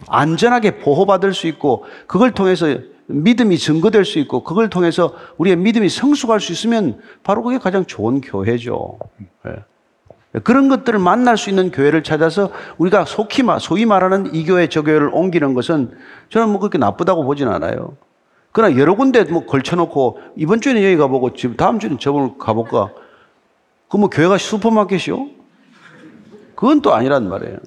[0.07, 2.67] 안전하게 보호받을 수 있고 그걸 통해서
[3.07, 8.21] 믿음이 증거될 수 있고 그걸 통해서 우리의 믿음이 성숙할 수 있으면 바로 그게 가장 좋은
[8.21, 8.99] 교회죠.
[9.47, 9.55] 예.
[10.43, 14.81] 그런 것들을 만날 수 있는 교회를 찾아서 우리가 속히 말, 소위 말하는 이 교회 저
[14.81, 15.91] 교회를 옮기는 것은
[16.29, 17.95] 저는 뭐 그렇게 나쁘다고 보진 않아요.
[18.51, 22.91] 그러나 여러 군데 뭐 걸쳐놓고 이번 주에는 여기 가보고 지금 다음 주에는 저걸 가볼까?
[23.89, 25.27] 그 뭐 교회가 슈퍼마켓이요?
[26.55, 27.57] 그건 또 아니란 말이에요.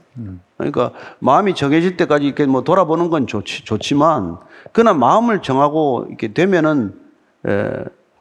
[0.57, 0.91] 그러니까
[1.21, 4.39] 마음이 정해질 때까지 이렇게 뭐 돌아보는 건 좋지, 좋지만
[4.73, 6.95] 그러나 마음을 정하고 이렇게 되면은
[7.47, 7.71] 에,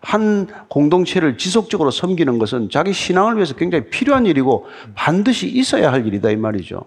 [0.02, 6.30] 한 공동체를 지속적으로 섬기는 것은 자기 신앙을 위해서 굉장히 필요한 일이고 반드시 있어야 할 일이다
[6.30, 6.86] 이 말이죠.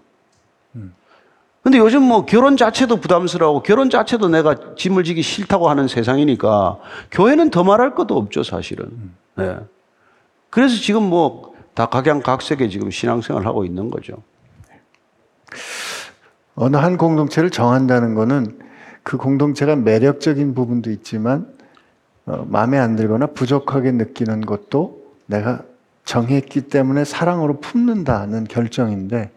[1.61, 6.77] 근데 요즘 뭐 결혼 자체도 부담스러워 결혼 자체도 내가 짐을 지기 싫다고 하는 세상이니까
[7.11, 9.11] 교회는 더 말할 것도 없죠 사실은.
[9.35, 9.57] 네.
[10.49, 11.49] 그래서 지금 뭐
[11.79, 14.21] 다 각양각색의 지금 신앙생활을 하고 있는 거죠.
[16.55, 18.59] 어느 한 공동체를 정한다는 거는
[19.01, 21.58] 그 공동체가 매력적인 부분도 있지만 어,
[22.47, 25.63] 마음에 안 들거나 부족하게 느끼는 것도 내가
[26.05, 29.31] 정했기 때문에 사랑으로 품는다는 결정인데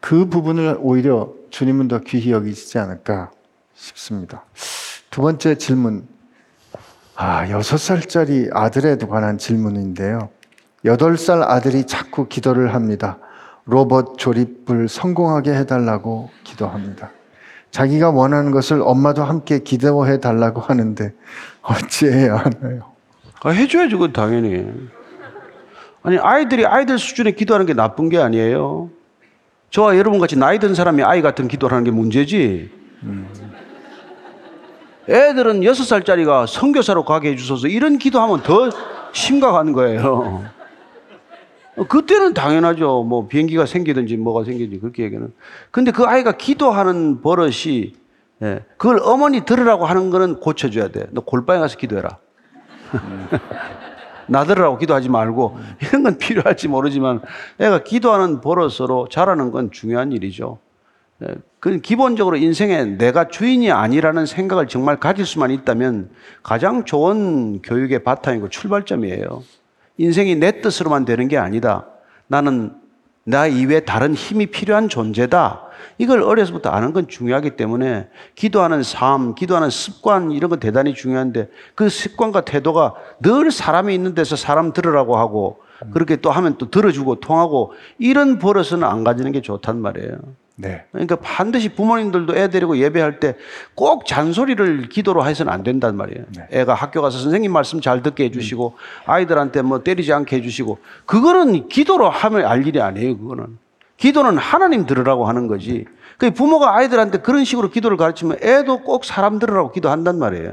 [0.00, 3.30] 그 부분을 오히려 주님은 더 귀히 여기시지 않을까
[3.74, 4.44] 싶습니다.
[5.10, 6.06] 두 번째 질문.
[7.14, 10.28] 아, 여섯 살짜리 아들에 관한 질문인데요.
[10.84, 13.18] 여덟 살 아들이 자꾸 기도를 합니다.
[13.64, 17.10] 로봇 조립을 성공하게 해달라고 기도합니다.
[17.70, 21.12] 자기가 원하는 것을 엄마도 함께 기도해 달라고 하는데
[21.68, 22.92] 어찌해야 하나요?
[23.42, 24.66] 아, 해줘야죠, 그건 당연히.
[26.02, 28.90] 아니, 아이들이 아이들 수준에 기도하는 게 나쁜 게 아니에요.
[29.70, 32.70] 저와 여러분 같이 나이 든 사람이 아이 같은 기도를 하는 게 문제지.
[35.08, 38.70] 애들은 여섯 살짜리가 선교사로 가게 해주셔서 이런 기도하면 더
[39.12, 40.44] 심각한 거예요.
[41.88, 43.02] 그때는 당연하죠.
[43.02, 45.32] 뭐 비행기가 생기든지 뭐가 생기든지 그렇게 얘기는.
[45.70, 47.92] 근데 그 아이가 기도하는 버릇이
[48.42, 51.06] 예, 그걸 어머니 들으라고 하는 거는 고쳐줘야 돼.
[51.10, 52.18] 너 골방에 가서 기도해라.
[54.28, 57.22] 나 들으라고 기도하지 말고 이런 건 필요할지 모르지만
[57.58, 60.58] 애가 기도하는 버릇으로 자라는 건 중요한 일이죠.
[61.22, 66.10] 예, 그 기본적으로 인생에 내가 주인이 아니라는 생각을 정말 가질 수만 있다면
[66.42, 69.42] 가장 좋은 교육의 바탕이고 출발점이에요.
[69.96, 71.86] 인생이 내 뜻으로만 되는 게 아니다.
[72.26, 72.74] 나는
[73.24, 75.65] 나 이외에 다른 힘이 필요한 존재다.
[75.98, 81.88] 이걸 어려서부터 아는 건 중요하기 때문에 기도하는 삶, 기도하는 습관 이런 건 대단히 중요한데 그
[81.88, 85.58] 습관과 태도가 늘 사람이 있는 데서 사람 들으라고 하고
[85.92, 90.16] 그렇게 또 하면 또 들어주고 통하고 이런 버릇은 안 가지는 게 좋단 말이에요.
[90.58, 90.84] 네.
[90.90, 93.36] 그러니까 반드시 부모님들도 애 데리고 예배할 때
[93.74, 96.24] 꼭 잔소리를 기도로 해서는 안 된단 말이에요.
[96.50, 98.74] 애가 학교 가서 선생님 말씀 잘 듣게 해주시고
[99.04, 103.18] 아이들한테 뭐 때리지 않게 해주시고 그거는 기도로 하면 알 일이 아니에요.
[103.18, 103.58] 그거는
[103.96, 105.86] 기도는 하나님 들으라고 하는 거지.
[106.18, 110.52] 그 부모가 아이들한테 그런 식으로 기도를 가르치면 애도 꼭 사람 들으라고 기도한단 말이에요.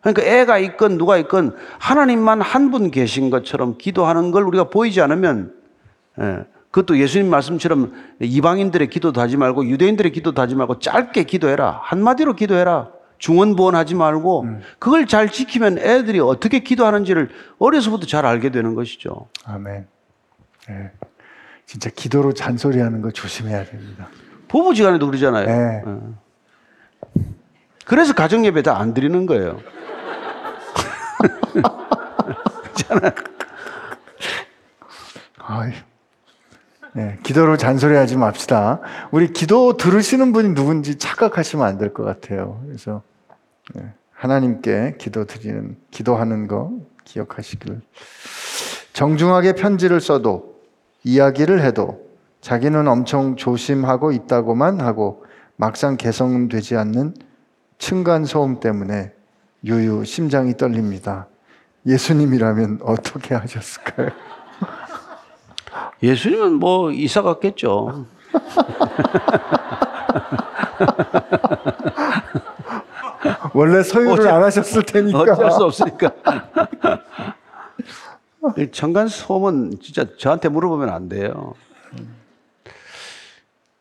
[0.00, 5.54] 그러니까 애가 있건 누가 있건 하나님만 한 분 계신 것처럼 기도하는 걸 우리가 보이지 않으면
[6.20, 11.80] 예, 그것도 예수님 말씀처럼 이방인들의 기도도 하지 말고 유대인들의 기도도 하지 말고 짧게 기도해라.
[11.82, 12.90] 한마디로 기도해라.
[13.18, 14.46] 중언부언하지 말고
[14.80, 17.28] 그걸 잘 지키면 애들이 어떻게 기도하는지를
[17.58, 19.28] 어려서부터 잘 알게 되는 것이죠.
[19.44, 19.86] 아멘.
[20.68, 20.90] 네.
[21.72, 24.06] 진짜 기도로 잔소리하는 거 조심해야 됩니다.
[24.48, 25.46] 부부지간에도 그러잖아요.
[25.46, 25.82] 네.
[25.86, 27.22] 예.
[27.86, 29.58] 그래서 가정 예배 다 안 드리는 거예요.
[35.38, 35.72] 아이.
[36.92, 38.80] 네, 기도로 잔소리하지 맙시다.
[39.10, 42.62] 우리 기도 들으시는 분이 누군지 착각하시면 안 될 것 같아요.
[42.66, 43.02] 그래서
[43.74, 46.70] 네, 하나님께 기도 드리는 기도하는 거
[47.04, 47.80] 기억하시길.
[48.92, 50.52] 정중하게 편지를 써도
[51.04, 52.00] 이야기를 해도
[52.40, 55.24] 자기는 엄청 조심하고 있다고만 하고
[55.56, 57.14] 막상 개성되지 않는
[57.78, 59.12] 층간 소음 때문에
[59.64, 61.28] 유유 심장이 떨립니다.
[61.86, 64.10] 예수님이라면 어떻게 하셨을까요?
[66.02, 68.06] 예수님은 뭐 이사 갔겠죠.
[73.54, 75.20] 원래 소유를 안 하셨을 테니까.
[75.20, 76.10] 어쩔 수 없으니까.
[78.58, 81.54] 이 청간 소음은 진짜 저한테 물어보면 안 돼요.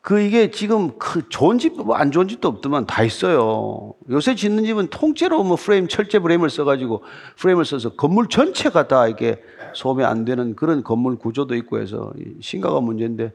[0.01, 3.93] 그 이게 지금 그 좋은 집, 뭐안 좋은 집도 없더만 다 있어요.
[4.09, 7.03] 요새 짓는 집은 통째로 뭐 프레임, 철제 프레임을 써가지고
[7.37, 9.41] 프레임을 써서 건물 전체가 다 이게
[9.73, 13.31] 소음이 안 되는 그런 건물 구조도 있고 해서 이 심각한 문제인데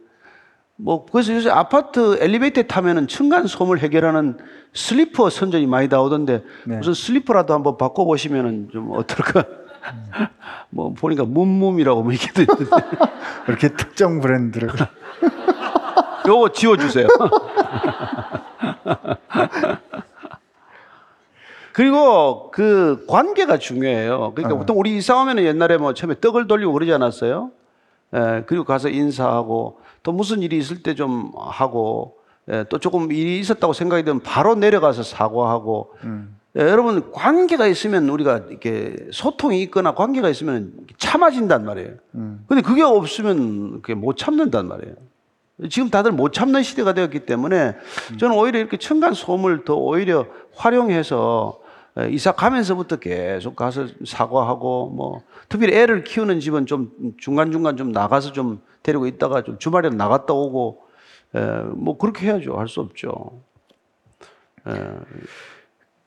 [0.75, 4.37] 뭐 그래서 요새 아파트 엘리베이터 타면은 층간 소음을 해결하는
[4.75, 6.77] 슬리퍼 선전이 많이 나오던데 네.
[6.77, 9.45] 무슨 슬리퍼라도 한번 바꿔보시면은 좀 어떨까?
[10.71, 12.65] 뭐 보니까 문문이라고 뭐 이렇게 돼 있는데
[13.49, 14.69] 이렇게 특정 브랜드를
[16.27, 17.07] 요거 지워주세요.
[21.73, 24.33] 그리고 그 관계가 중요해요.
[24.35, 24.59] 그러니까 어.
[24.59, 27.51] 보통 우리 이사 오면은 옛날에 뭐 처음에 떡을 돌리고 그러지 않았어요?
[28.15, 32.17] 예, 그리고 가서 인사하고 또 무슨 일이 있을 때 좀 하고
[32.51, 36.09] 예, 또 조금 일이 있었다고 생각이 되면 바로 내려가서 사과하고 예,
[36.57, 41.91] 여러분 관계가 있으면 우리가 이렇게 소통이 있거나 관계가 있으면 참아진단 말이에요.
[42.49, 44.95] 근데 그게 없으면 그게 못 참는단 말이에요.
[45.71, 47.77] 지금 다들 못 참는 시대가 되었기 때문에
[48.19, 51.61] 저는 오히려 이렇게 층간 소음을 더 오히려 활용해서
[51.99, 58.33] 에, 이사 가면서부터 계속 가서 사과하고 뭐 특별히 애를 키우는 집은 좀 중간중간 좀 나가서
[58.33, 60.83] 좀 데리고 있다가 좀 주말에 나갔다 오고
[61.35, 61.41] 에,
[61.75, 62.59] 뭐 그렇게 해야죠.
[62.59, 63.41] 할 수 없죠.
[64.67, 64.73] 에,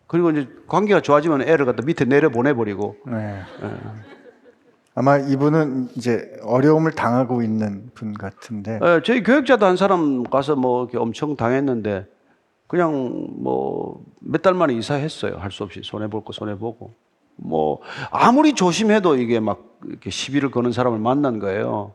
[0.10, 3.42] 그리고 이제 관계가 좋아지면 애를 갖다 밑에 내려 보내버리고 네.
[4.96, 10.84] 아마 이분은 이제 어려움을 당하고 있는 분 같은데 예, 저희 교육자도 한 사람 가서 뭐
[10.84, 12.08] 이렇게 엄청 당했는데
[12.68, 15.38] 그냥 뭐 몇 달 만에 이사했어요.
[15.38, 16.94] 할 수 없이 손해 볼 거 손해 보고
[17.36, 17.80] 뭐
[18.12, 21.94] 아무리 조심해도 이게 막 이렇게 시비를 거는 사람을 만난 거예요.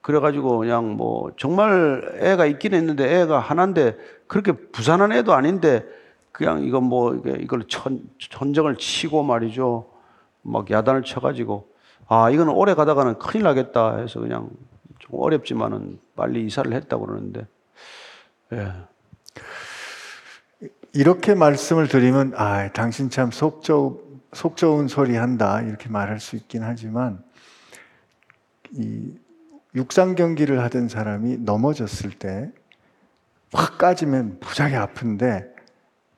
[0.00, 5.84] 그래가지고 그냥 뭐 정말 애가 있긴 했는데 애가 하나인데 그렇게 부산한 애도 아닌데
[6.34, 9.88] 그냥 이거 뭐 이걸 천 천정을 치고 말이죠.
[10.42, 11.68] 막 야단을 쳐가지고
[12.08, 14.50] 아 이거는 오래 가다가는 큰일 나겠다 해서 그냥
[14.98, 17.46] 좀 어렵지만은 빨리 이사를 했다고 그러는데
[18.52, 18.72] 예.
[20.92, 26.64] 이렇게 말씀을 드리면 아 당신 참속 좋, 속 좋은 소리 한다 이렇게 말할 수 있긴
[26.64, 27.22] 하지만
[28.72, 29.14] 이
[29.76, 32.50] 육상 경기를 하던 사람이 넘어졌을 때
[33.54, 35.53] 확 까지면 무지하게 아픈데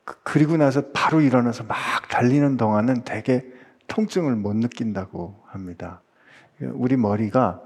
[0.07, 1.75] 그- 그리고 나서 바로 일어나서 막
[2.09, 3.45] 달리는 동안은 되게
[3.87, 6.01] 통증을 못 느낀다고 합니다.
[6.61, 7.59] 우리 머리가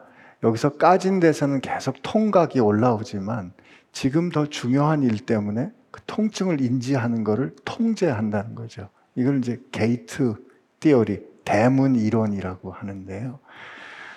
[0.44, 3.54] 여기서 까진 데서는 계속 통각이 올라오지만
[3.92, 8.90] 지금 더 중요한 일 때문에 그 통증을 인지하는 것을 통제한다는 거죠.
[9.14, 10.34] 이걸 이제 gate
[10.80, 13.38] theory, 대문 이론이라고 하는데요.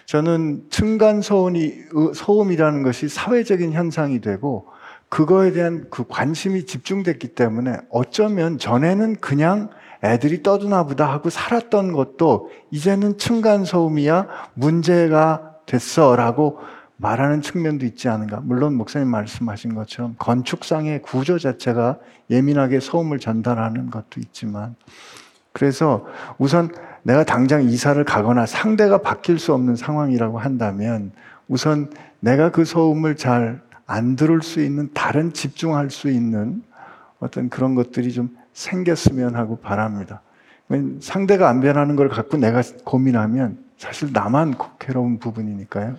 [0.07, 1.75] 저는 층간 소음이,
[2.15, 4.67] 소음이라는 것이 사회적인 현상이 되고
[5.15, 9.71] 그거에 대한 그 관심이 집중됐기 때문에 어쩌면 전에는 그냥
[10.03, 16.59] 애들이 떠드나 보다 하고 살았던 것도 이제는 층간 소음이야 문제가 됐어라고
[16.97, 18.41] 말하는 측면도 있지 않은가.
[18.43, 24.75] 물론 목사님 말씀하신 것처럼 건축상의 구조 자체가 예민하게 소음을 전달하는 것도 있지만
[25.53, 26.07] 그래서
[26.39, 26.73] 우선
[27.05, 31.13] 내가 당장 이사를 가거나 상대가 바뀔 수 없는 상황이라고 한다면
[31.47, 31.89] 우선
[32.19, 36.63] 내가 그 소음을 잘 안 들을 수 있는 다른 집중할 수 있는
[37.21, 40.23] 어떤 그런 것들이 좀 생겼으면 하고 바랍니다.
[41.01, 45.97] 상대가 안 변하는 걸 갖고 내가 고민하면 사실 나만 괴로운 부분이니까요.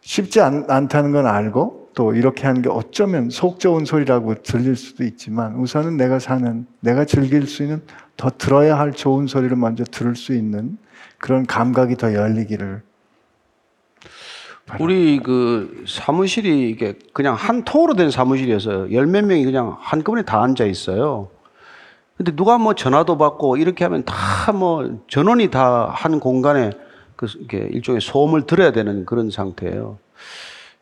[0.00, 5.04] 쉽지 않, 않다는 건 알고 또 이렇게 하는 게 어쩌면 속 좋은 소리라고 들릴 수도
[5.04, 7.82] 있지만 우선은 내가 사는 내가 즐길 수 있는
[8.16, 10.78] 더 들어야 할 좋은 소리를 먼저 들을 수 있는
[11.18, 12.82] 그런 감각이 더 열리기를
[14.80, 20.42] 우리 그 사무실이 이게 그냥 한 통으로 된 사무실이어서 열 몇 명이 그냥 한꺼번에 다
[20.42, 21.28] 앉아 있어요.
[22.16, 26.70] 근데 누가 뭐 전화도 받고 이렇게 하면 다 뭐 전원이 다 한 공간에
[27.16, 29.98] 그 이렇게 일종의 소음을 들어야 되는 그런 상태예요.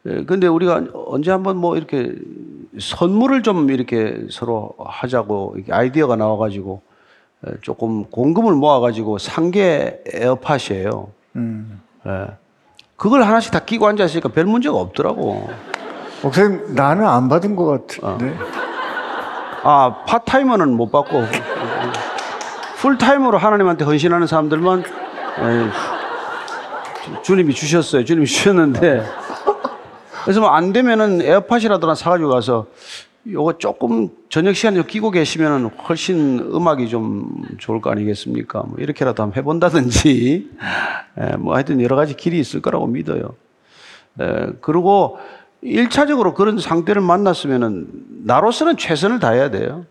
[0.07, 2.15] 예, 근데 우리가 언제 한번 뭐 이렇게
[2.79, 6.81] 선물을 좀 이렇게 서로 하자고 이렇게 아이디어가 나와가지고
[7.47, 11.09] 예, 조금 공금을 모아가지고 상계 에어팟이에요.
[11.37, 11.81] 음.
[12.07, 12.27] 예.
[13.01, 15.49] 그걸 하나씩 다 끼고 앉아 있으니까 별 문제가 없더라고.
[16.23, 18.37] 목사님 나는 안 받은 것 같은데
[19.63, 21.25] 아, 파타이머는 못 받고
[22.77, 24.85] 풀타임으로 하나님한테 헌신하는 사람들만 에,
[27.05, 28.05] 주- 주님이 주셨어요.
[28.05, 29.03] 주님이 주셨는데
[30.25, 32.67] 그래서 뭐 안 되면은 에어팟이라도 하나 사가지고 가서
[33.29, 38.63] 요거 조금 저녁 시간에 좀 끼고 계시면은 훨씬 음악이 좀 좋을 거 아니겠습니까?
[38.63, 40.51] 뭐 이렇게라도 한번 해본다든지
[41.19, 43.35] 에, 뭐 하여튼 여러 가지 길이 있을 거라고 믿어요.
[44.21, 45.19] 에, 그리고
[45.61, 47.89] 일차적으로 그런 상태를 만났으면은
[48.25, 49.85] 나로서는 최선을 다해야 돼요.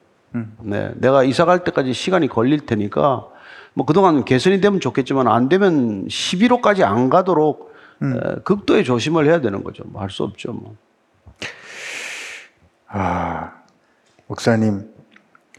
[0.61, 3.27] 네, 내가 이사 갈 때까지 시간이 걸릴 테니까
[3.75, 7.71] 뭐 그동안 개선이 되면 좋겠지만 안 되면 11호까지 안 가도록
[8.01, 9.83] 에, 극도의 조심을 해야 되는 거죠.
[9.85, 10.51] 뭐 할 수 없죠.
[10.53, 10.75] 뭐.
[12.91, 13.51] 아,
[14.25, 14.91] 목사님,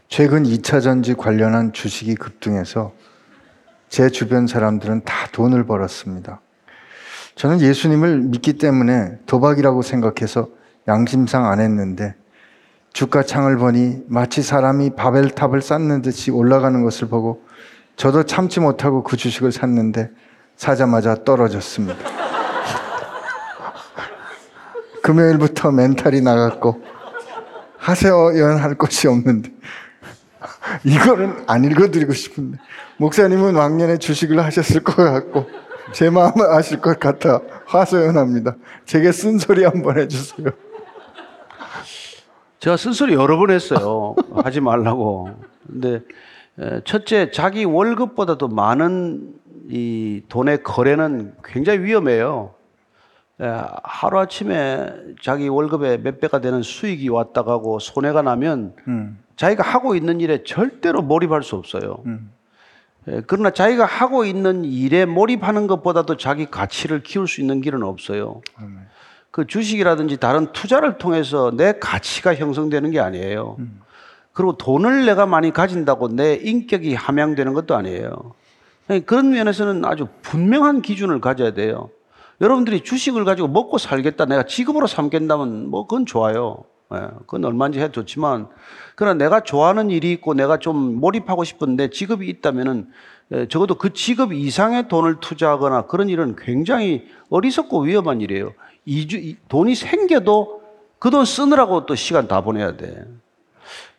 [0.09, 2.91] 최근 2차 전지 관련한 주식이 급등해서
[3.87, 6.41] 제 주변 사람들은 다 돈을 벌었습니다.
[7.35, 10.49] 저는 예수님을 믿기 때문에 도박이라고 생각해서
[10.89, 12.15] 양심상 안 했는데
[12.91, 17.45] 주가 창을 보니 마치 사람이 바벨탑을 쌓는 듯이 올라가는 것을 보고
[17.95, 20.11] 저도 참지 못하고 그 주식을 샀는데
[20.57, 21.95] 사자마자 떨어졌습니다.
[25.01, 27.00] 금요일부터 멘탈이 나갔고
[27.81, 28.15] 하세요
[28.59, 29.51] 할 것이 없는데
[30.85, 32.59] 이거는 안 읽어드리고 싶은데
[32.97, 35.49] 목사님은 왕년에 주식을 하셨을 것 같고
[35.91, 38.55] 제 마음을 아실 것 같아 화소연합니다.
[38.85, 40.47] 제게 쓴소리 한번 해주세요.
[42.59, 44.15] 제가 쓴소리 여러 번 했어요.
[44.35, 45.31] 하지 말라고.
[45.67, 46.01] 근데
[46.59, 49.33] 에, 첫째 자기 월급보다도 많은
[49.69, 52.53] 이 돈의 거래는 굉장히 위험해요.
[53.83, 59.95] 하루 아침에 자기 월급의 몇 배가 되는 수익이 왔다 가고 손해가 나면 음, 자기가 하고
[59.95, 62.03] 있는 일에 절대로 몰입할 수 없어요.
[62.05, 62.31] 음.
[63.07, 68.41] 예, 그러나 자기가 하고 있는 일에 몰입하는 것보다도 자기 가치를 키울 수 있는 길은 없어요.
[69.31, 73.57] 그 주식이라든지 다른 투자를 통해서 내 가치가 형성되는 게 아니에요.
[74.33, 78.11] 그리고 돈을 내가 많이 가진다고 내 인격이 함양되는 것도 아니에요.
[78.91, 81.89] 예, 그런 면에서는 아주 분명한 기준을 가져야 돼요.
[82.41, 86.63] 여러분들이 주식을 가지고 먹고 살겠다, 내가 직업으로 삼겠다면 뭐 그건 좋아요.
[86.93, 88.47] 예, 그건 얼마인지 해도 좋지만,
[88.95, 92.89] 그러나 내가 좋아하는 일이 있고 내가 좀 몰입하고 싶은데 직업이 있다면은
[93.33, 98.53] 예, 적어도 그 직업 이상의 돈을 투자하거나 그런 일은 굉장히 어리석고 위험한 일이에요.
[98.85, 100.61] 이주, 이- 돈이 생겨도
[100.99, 103.05] 그 돈 쓰느라고 또 시간 다 보내야 돼.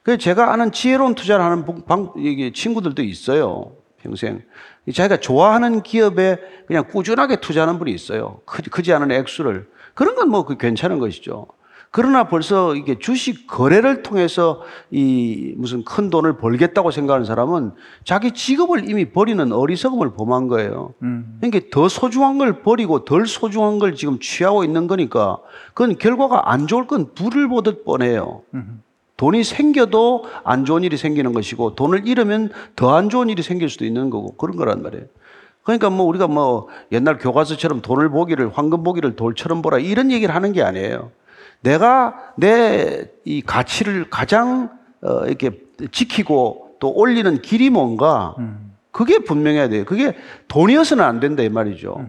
[0.02, 2.12] 그래서 제가 아는 지혜로운 투자를 하는 방-
[2.54, 3.72] 친구들도 있어요.
[4.02, 4.42] 평생.
[4.90, 8.40] 자기가 좋아하는 기업에 그냥 꾸준하게 투자하는 분이 있어요.
[8.46, 9.68] 크, 크지 않은 액수를.
[9.94, 11.46] 그런 건뭐그 괜찮은 것이죠.
[11.94, 17.72] 그러나 벌써 이게 주식 거래를 통해서 이 무슨 큰 돈을 벌겠다고 생각하는 사람은
[18.02, 20.94] 자기 직업을 이미 버리는 어리석음을 범한 거예요.
[21.40, 25.36] 그러니까 더 소중한 걸 버리고 덜 소중한 걸 지금 취하고 있는 거니까
[25.74, 28.40] 그건 결과가 안 좋을 건 불을 보듯 뻔해요.
[29.22, 33.84] 돈이 생겨도 안 좋은 일이 생기는 것이고 돈을 잃으면 더 안 좋은 일이 생길 수도
[33.84, 35.04] 있는 거고 그런 거란 말이에요.
[35.62, 40.50] 그러니까 뭐 우리가 뭐 옛날 교과서처럼 돈을 보기를 황금 보기를 돌처럼 보라 이런 얘기를 하는
[40.52, 41.12] 게 아니에요.
[41.60, 44.70] 내가 내 이 가치를 가장
[45.00, 45.52] 어 이렇게
[45.92, 48.34] 지키고 또 올리는 길이 뭔가
[48.90, 49.84] 그게 분명해야 돼요.
[49.84, 50.16] 그게
[50.48, 52.04] 돈이어서는 안 된다 이 말이죠.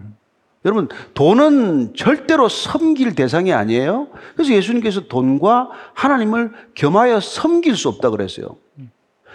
[0.64, 4.08] 여러분 돈은 절대로 섬길 대상이 아니에요.
[4.34, 8.56] 그래서 예수님께서 돈과 하나님을 겸하여 섬길 수 없다 그랬어요.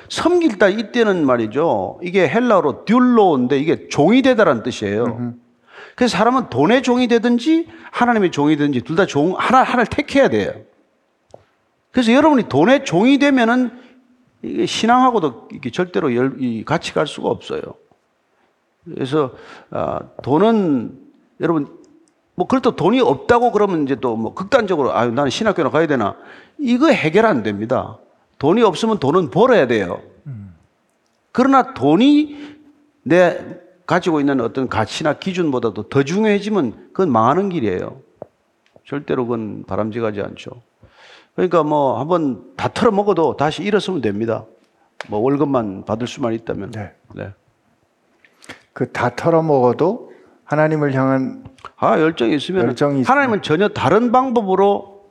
[0.09, 1.99] 섬길다 이때는 말이죠.
[2.01, 5.34] 이게 헬라어로 듀로인데 이게 종이 되다라는 뜻이에요.
[5.95, 10.51] 그래서 사람은 돈의 종이 되든지 하나님의 종이 되든지 둘 다 종 하나 하나를 택해야 돼요.
[11.91, 13.71] 그래서 여러분이 돈의 종이 되면은
[14.41, 17.61] 이게 신앙하고도 이게 절대로 열, 이 같이 갈 수가 없어요.
[18.86, 19.32] 그래서
[19.69, 21.09] 아, 돈은
[21.39, 21.67] 여러분
[22.35, 26.15] 뭐 그렇다고 돈이 없다고 그러면 이제 또 뭐 극단적으로 아유 나는 신학교나 가야 되나
[26.57, 27.97] 이거 해결 안 됩니다.
[28.37, 30.01] 돈이 없으면 돈은 벌어야 돼요.
[31.31, 32.57] 그러나 돈이
[33.03, 33.39] 내
[33.85, 38.01] 가지고 있는 어떤 가치나 기준보다도 더 중요해지면 그건 망하는 길이에요.
[38.85, 40.51] 절대로 그건 바람직하지 않죠.
[41.35, 44.45] 그러니까 뭐 한번 다 털어 먹어도 다시 일어서면 됩니다.
[45.07, 46.71] 뭐 월급만 받을 수만 있다면.
[46.71, 46.91] 네.
[47.15, 47.29] 네.
[48.73, 50.09] 그 다 털어 먹어도
[50.53, 51.43] 하나님을 향한
[51.77, 53.05] 아 열정이 있으면 열정이 있으면.
[53.17, 55.03] 하나님은 전혀 다른 방법으로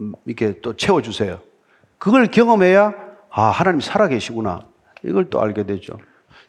[0.00, 1.38] 음, 이렇게 또 채워주세요.
[1.98, 2.92] 그걸 경험해야
[3.30, 4.62] 아 하나님 살아 계시구나
[5.04, 5.96] 이걸 또 알게 되죠.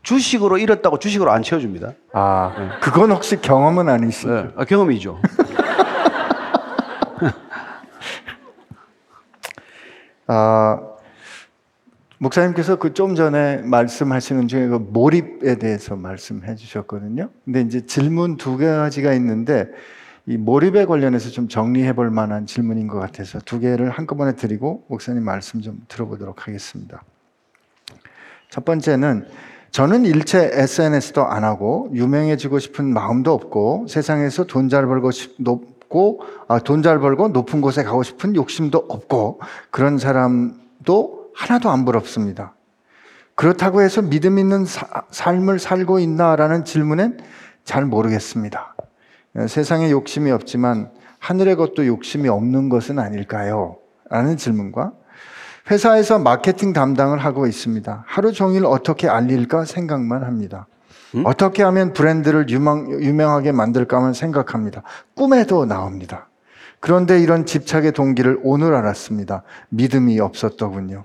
[0.02, 1.94] 주식으로 잃었다고 주식으로 안 채워줍니다.
[2.14, 4.34] 아 그건 혹시 경험은 아니시죠?
[4.34, 5.20] 네, 아, 경험이죠.
[10.28, 10.80] 아,
[12.22, 17.30] 목사님께서 그 좀 전에 말씀하시는 중에 그 몰입에 대해서 말씀해 주셨거든요.
[17.46, 19.68] 근데 이제 질문 두 가지가 있는데
[20.28, 25.24] 이 몰입에 관련해서 좀 정리해 볼 만한 질문인 것 같아서 두 개를 한꺼번에 드리고 목사님
[25.24, 27.02] 말씀 좀 들어보도록 하겠습니다.
[28.52, 29.26] 첫 번째는
[29.72, 36.22] 저는 일체 SNS도 안 하고 유명해지고 싶은 마음도 없고 세상에서 돈 잘 벌고 싶, 높고
[36.48, 39.40] 아, 돈 잘 벌고 높은 곳에 가고 싶은 욕심도 없고
[39.72, 42.54] 그런 사람도 하나도 안 부럽습니다.
[43.34, 47.20] 그렇다고 해서 믿음 있는 사- 삶을 살고 있나라는 질문엔
[47.64, 48.76] 잘 모르겠습니다.
[49.38, 53.78] 어, 세상에 욕심이 없지만 하늘의 것도 욕심이 없는 것은 아닐까요?
[54.10, 54.92] 라는 질문과
[55.72, 58.04] 회사에서 마케팅 담당을 하고 있습니다.
[58.06, 60.68] 하루 종일 어떻게 알릴까 생각만 합니다.
[61.26, 64.84] 어떻게 하면 브랜드를 유명, 유명하게 만들까만 생각합니다.
[65.16, 66.28] 꿈에도 나옵니다.
[66.80, 69.44] 그런데 이런 집착의 동기를 오늘 알았습니다.
[69.70, 71.04] 믿음이 없었더군요.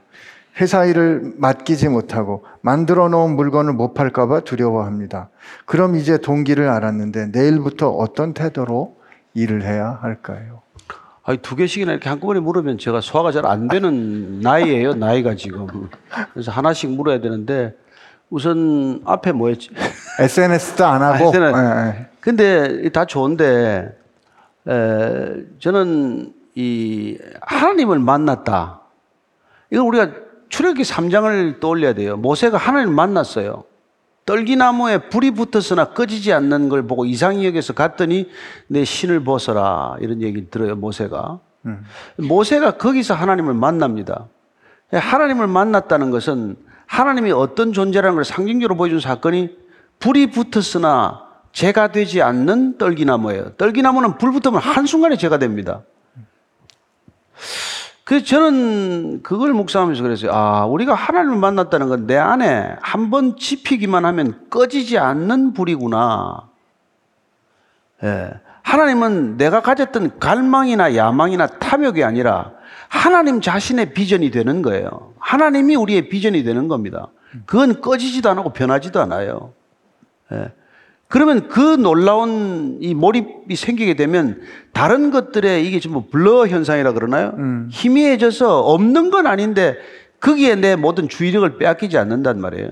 [0.61, 5.29] 회사 일을 맡기지 못하고 만들어 놓은 물건을 못 팔까봐 두려워합니다.
[5.67, 8.97] 그럼 이제 동기를 알았는데 내일부터 어떤 태도로
[9.35, 10.63] 일을 해야 할까요?
[11.25, 14.95] 아니 두 개씩이나 이렇게 한꺼번에 물으면 제가 소화가 잘 안 되는 나이예요.
[14.95, 15.67] 나이가 지금.
[16.33, 17.75] 그래서 하나씩 물어야 되는데
[18.31, 19.71] 우선 앞에 뭐였지?
[20.21, 21.27] SNS도 안 하고.
[21.27, 21.59] 아, SNS.
[21.59, 22.07] 예, 예.
[22.21, 23.95] 근데 다 좋은데
[24.69, 28.81] 에, 저는 이 하나님을 만났다.
[29.71, 30.11] 이건 우리가
[30.49, 32.17] 출애굽기 3장을 떠올려야 돼요.
[32.17, 33.65] 모세가 하나님을 만났어요.
[34.25, 38.29] 떨기나무에 불이 붙었으나 꺼지지 않는 걸 보고 이상히 여겨서 갔더니
[38.67, 39.97] 내 신을 벗어라.
[40.01, 41.41] 이런 얘기를 들어요 모세가.
[42.17, 44.27] 모세가 거기서 하나님을 만납니다.
[44.93, 49.57] 하나님을 만났다는 것은 하나님이 어떤 존재라는 걸 상징적으로 보여준 사건이
[49.99, 53.55] 불이 붙었으나 죄가 되지 않는 떨기나무예요.
[53.55, 55.83] 떨기나무는 불 붙으면 한순간에 죄가 됩니다
[58.07, 60.31] 그래서 저는 그걸 묵상하면서 그랬어요.
[60.33, 66.49] 아, 우리가 하나님을 만났다는 건 내 안에 한 번 지피기만 하면 꺼지지 않는 불이구나.
[68.05, 68.31] 예.
[68.63, 72.53] 하나님은 내가 가졌던 갈망이나 야망이나 탐욕이 아니라
[72.89, 75.13] 하나님 자신의 비전이 되는 거예요.
[75.19, 77.09] 하나님이 우리의 비전이 되는 겁니다.
[77.45, 79.53] 그건 꺼지지도 않고 변하지도 않아요.
[80.33, 80.53] 예.
[81.09, 84.41] 그러면 그 놀라운 이 몰입이 생기게 되면
[84.73, 87.33] 다른 것들에 이게 지금 뭐 블러 현상이라 그러나요?
[87.71, 89.77] 희미해져서 없는 건 아닌데
[90.21, 92.71] 거기에 내 모든 주의력을 빼앗기지 않는단 말이에요.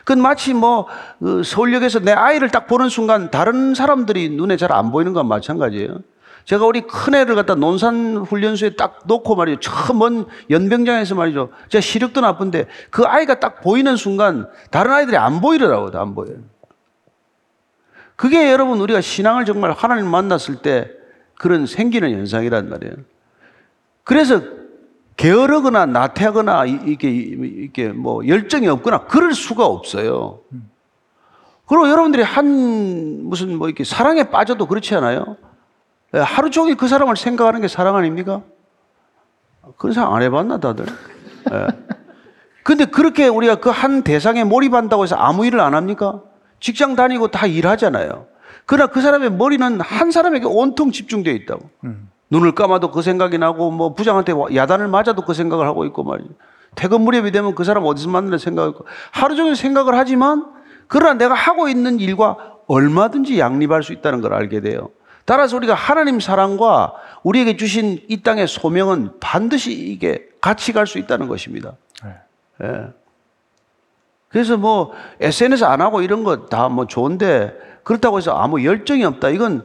[0.00, 0.86] 그건 마치 뭐
[1.20, 5.98] 어, 서울역에서 내 아이를 딱 보는 순간 다른 사람들이 눈에 잘 안 보이는 건 마찬가지예요.
[6.44, 9.60] 제가 우리 큰애를 갖다 논산 훈련소에 딱 놓고 말이죠.
[9.60, 11.50] 저먼 연병장에서 말이죠.
[11.68, 15.90] 제가 시력도 나쁜데 그 아이가 딱 보이는 순간 다른 아이들이 안 보이더라고요.
[16.00, 16.36] 안 보여요.
[18.18, 20.90] 그게 여러분 우리가 신앙을 정말 하나님 만났을 때
[21.36, 22.94] 그런 생기는 현상이란 말이에요.
[24.02, 24.40] 그래서
[25.16, 30.40] 게으르거나 나태하거나 이- 이게 이게 뭐 열정이 없거나 그럴 수가 없어요.
[31.66, 35.36] 그리고 여러분들이 한 무슨 뭐 이렇게 사랑에 빠져도 그렇지 않아요?
[36.14, 38.42] 예, 하루 종일 그 사람을 생각하는 게 사랑 아닙니까?
[39.76, 40.86] 그런 생각 안 해봤나 다들?
[41.52, 41.66] 예.
[42.64, 46.22] 근데 그렇게 우리가 그 한 대상에 몰입한다고 해서 아무 일을 안 합니까?
[46.60, 48.26] 직장 다니고 다 일하잖아요.
[48.66, 51.70] 그러나 그 사람의 머리는 한 사람에게 온통 집중되어 있다고.
[52.30, 56.30] 눈을 감아도 그 생각이 나고 뭐 부장한테 야단을 맞아도 그 생각을 하고 있고 말이죠.
[56.74, 60.46] 퇴근 무렵이 되면 그 사람 어디서 만나는 생각하고 하루 종일 생각을 하지만
[60.86, 62.36] 그러나 내가 하고 있는 일과
[62.66, 64.90] 얼마든지 양립할 수 있다는 걸 알게 돼요.
[65.24, 66.92] 따라서 우리가 하나님 사랑과
[67.22, 71.72] 우리에게 주신 이 땅의 소명은 반드시 이게 같이 갈 수 있다는 것입니다.
[72.62, 72.88] 예.
[74.28, 77.52] 그래서 뭐 SNS 안 하고 이런 거 다 뭐 좋은데
[77.82, 79.30] 그렇다고 해서 아무 열정이 없다.
[79.30, 79.62] 이건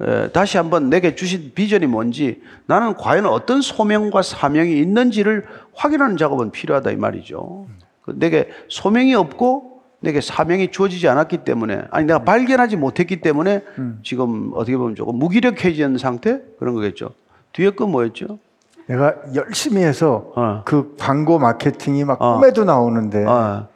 [0.00, 5.44] 에, 다시 한번 내게 주신 비전이 뭔지 나는 과연 어떤 소명과 사명이 있는지를
[5.74, 7.66] 확인하는 작업은 필요하다 이 말이죠.
[8.02, 13.62] 그 내게 소명이 없고 내게 사명이 주어지지 않았기 때문에 아니 내가 발견하지 못했기 때문에
[14.02, 17.10] 지금 어떻게 보면 조금 무기력해진 상태 그런 거겠죠.
[17.52, 18.38] 뒤에 거 뭐였죠?
[18.86, 20.62] 내가 열심히 해서 어.
[20.64, 22.34] 그 광고 마케팅이 막 어.
[22.34, 23.66] 꿈에도 나오는데 아.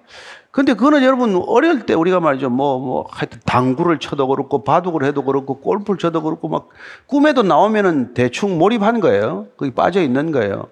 [0.51, 2.51] 근데 그거는 여러분 어릴 때 우리가 말이죠.
[2.51, 6.69] 뭐, 뭐, 하여튼 당구를 쳐도 그렇고 바둑을 해도 그렇고 골프를 쳐도 그렇고 막
[7.07, 9.47] 꿈에도 나오면은 대충 몰입한 거예요.
[9.57, 10.67] 거기 빠져 있는 거예요.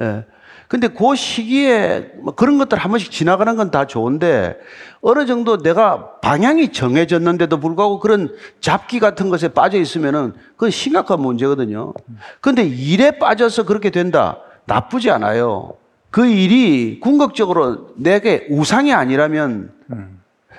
[0.00, 0.24] 예.
[0.66, 4.58] 근데 그 시기에 뭐 그런 것들 한 번씩 지나가는 건 다 좋은데
[5.02, 11.92] 어느 정도 내가 방향이 정해졌는데도 불구하고 그런 잡기 같은 것에 빠져 있으면은 그건 심각한 문제거든요.
[12.40, 14.38] 근데 일에 빠져서 그렇게 된다.
[14.64, 15.74] 나쁘지 않아요.
[16.14, 19.72] 그 일이 궁극적으로 내게 우상이 아니라면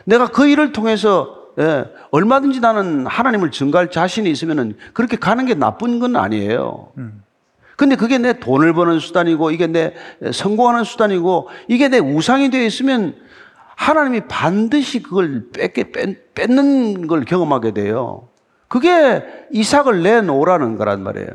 [0.03, 5.99] 내가 그 일을 통해서 예, 얼마든지 나는 하나님을 증가할 자신이 있으면은 그렇게 가는 게 나쁜
[5.99, 6.91] 건 아니에요.
[7.77, 9.93] 근데 그게 내 돈을 버는 수단이고 이게 내
[10.33, 13.15] 성공하는 수단이고 이게 내 우상이 되어 있으면
[13.77, 18.27] 하나님이 반드시 그걸 뺏게 뺏, 뺏는 걸 경험하게 돼요.
[18.67, 21.29] 그게 이삭을 내놓으라는 거란 말이에요.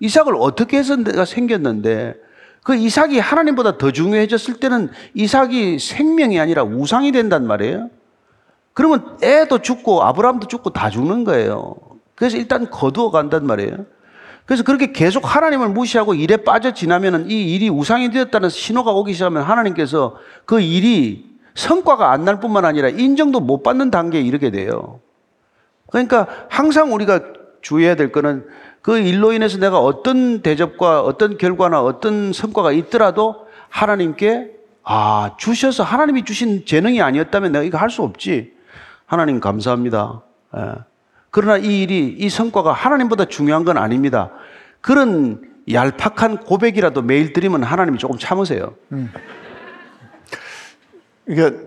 [0.00, 2.29] 이삭을 어떻게 해서 내가 생겼는데
[2.62, 7.90] 그 이삭이 하나님보다 더 중요해졌을 때는 이삭이 생명이 아니라 우상이 된단 말이에요.
[8.74, 11.74] 그러면 애도 죽고 아브라함도 죽고 다 죽는 거예요.
[12.14, 13.86] 그래서 일단 거두어 간단 말이에요.
[14.44, 19.42] 그래서 그렇게 계속 하나님을 무시하고 일에 빠져 지나면은 이 일이 우상이 되었다는 신호가 오기 시작하면
[19.42, 25.00] 하나님께서 그 일이 성과가 안 날 뿐만 아니라 인정도 못 받는 단계에 이르게 돼요.
[25.90, 27.20] 그러니까 항상 우리가
[27.62, 28.46] 주의해야 될 거는
[28.82, 34.52] 그 일로 인해서 내가 어떤 대접과 어떤 결과나 어떤 성과가 있더라도 하나님께
[34.82, 38.54] 아, 주셔서 하나님이 주신 재능이 아니었다면 내가 이거 할 수 없지.
[39.06, 40.22] 하나님 감사합니다.
[40.56, 40.60] 예.
[41.30, 44.30] 그러나 이 일이 이 성과가 하나님보다 중요한 건 아닙니다.
[44.80, 48.74] 그런 얄팍한 고백이라도 매일 드리면 하나님이 조금 참으세요.
[51.26, 51.62] 그러니까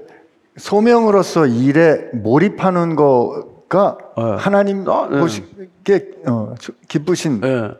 [0.58, 4.24] 소명으로서 일에 몰입하는 거 가 네.
[4.38, 5.20] 하나님 아, 네.
[5.20, 7.72] 보시기에 어, 저- 기쁘신 예.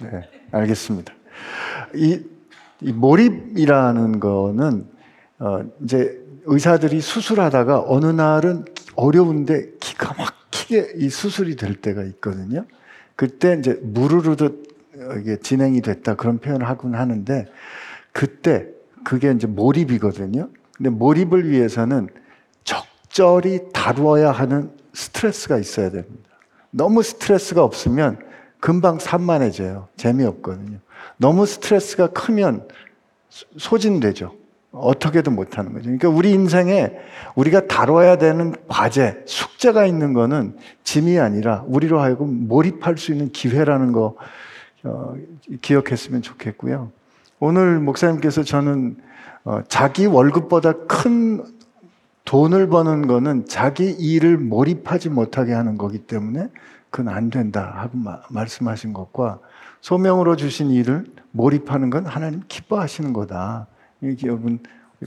[0.00, 1.12] 네, 알겠습니다.
[1.94, 2.20] 이,
[2.80, 4.86] 이 몰입이라는 거는
[5.38, 8.64] 어, 이제 의사들이 수술하다가 어느 날은
[8.96, 12.64] 어려운데 기가 막히게 이 수술이 될 때가 있거든요.
[13.16, 14.74] 그때 이제 무르르듯
[15.20, 17.46] 이게 진행이 됐다 그런 표현을 하곤 하는데
[18.12, 18.68] 그때
[19.04, 20.48] 그게 이제 몰입이거든요.
[20.76, 22.08] 근데 몰입을 위해서는
[23.18, 26.30] 적절히 다루어야 하는 스트레스가 있어야 됩니다.
[26.72, 28.18] 너무 스트레스가 없으면
[28.58, 29.86] 금방 산만해져요.
[29.96, 30.78] 재미없거든요.
[31.16, 32.66] 너무 스트레스가 크면
[33.28, 34.34] 소- 소진되죠.
[34.72, 35.84] 어떻게든 못하는 거죠.
[35.84, 36.90] 그러니까 우리 인생에
[37.36, 43.92] 우리가 다뤄야 되는 과제, 숙제가 있는 거는 짐이 아니라 우리로 하여금 몰입할 수 있는 기회라는
[43.92, 44.16] 거
[44.82, 45.14] 어,
[45.62, 46.90] 기억했으면 좋겠고요.
[47.38, 48.96] 오늘 목사님께서 저는
[49.44, 51.44] 어, 자기 월급보다 큰
[52.24, 56.48] 돈을 버는 거는 자기 일을 몰입하지 못하게 하는 거기 때문에
[56.90, 59.40] 그건 안 된다 하고 마- 말씀하신 것과
[59.80, 63.66] 소명으로 주신 일을 몰입하는 건 하나님 기뻐하시는 거다.
[64.00, 64.58] 이게 여러분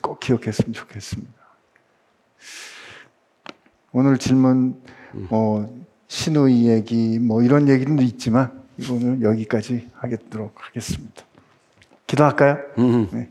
[0.01, 1.31] 꼭 기억했으면 좋겠습니다.
[3.91, 4.79] 오늘 질문
[5.29, 5.75] 뭐
[6.07, 8.51] 신우이 얘기 뭐 이런 얘기도 있지만
[8.91, 11.23] 오늘 여기까지 하도록 하겠습니다.
[12.05, 12.57] 기도할까요?
[13.11, 13.29] 네.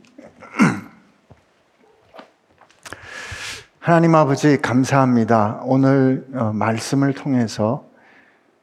[3.87, 5.61] 하나님 아버지 감사합니다.
[5.63, 7.89] 오늘 어, 말씀을 통해서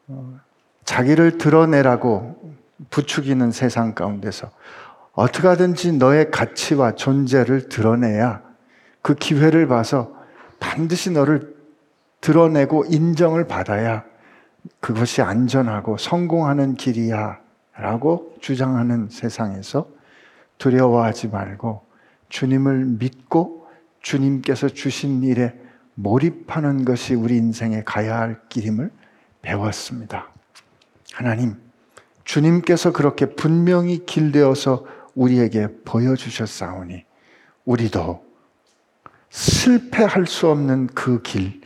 [0.09, 0.37] 어,
[0.83, 2.57] 자기를 드러내라고
[2.89, 4.51] 부추기는 세상 가운데서
[5.13, 8.41] 어떻게 하든지 너의 가치와 존재를 드러내야
[9.01, 10.13] 그 기회를 봐서
[10.59, 11.55] 반드시 너를
[12.19, 14.03] 드러내고 인정을 받아야
[14.81, 17.39] 그것이 안전하고 성공하는 길이야
[17.77, 19.87] 라고 주장하는 세상에서
[20.57, 21.81] 두려워하지 말고
[22.27, 23.62] 주님을 믿고
[24.03, 25.55] 주님께서 주신 일에
[25.95, 28.91] 몰입하는 것이 우리 인생에 가야 할 길임을
[29.41, 30.29] 배웠습니다.
[31.13, 31.55] 하나님,
[32.23, 34.85] 주님께서 그렇게 분명히 길되어서
[35.15, 37.05] 우리에게 보여주셨사오니
[37.65, 38.23] 우리도
[39.29, 41.61] 실패할 수 없는 그 길,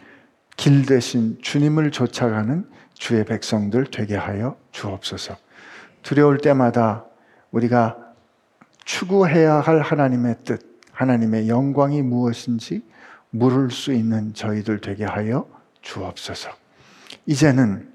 [0.55, 5.37] 길 대신 주님을 쫓아가는 주의 백성들 되게 하여 주옵소서.
[6.01, 7.05] 두려울 때마다
[7.51, 7.97] 우리가
[8.85, 10.66] 추구해야 할 하나님의 뜻,
[10.97, 12.83] 하나님의 영광이 무엇인지
[13.29, 15.47] 물을 수 있는 저희들 되게 하여
[15.81, 16.49] 주옵소서.
[17.27, 17.87] 이제는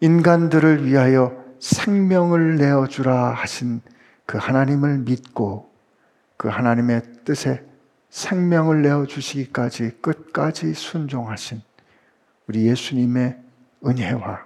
[0.00, 3.80] 인간들을 위하여 생명을 내어주라 하신
[4.26, 5.72] 그 하나님을 믿고
[6.36, 7.64] 그 하나님의 뜻에
[8.10, 11.62] 생명을 내어주시기까지 끝까지 순종하신
[12.48, 13.38] 우리 예수님의
[13.86, 14.44] 은혜와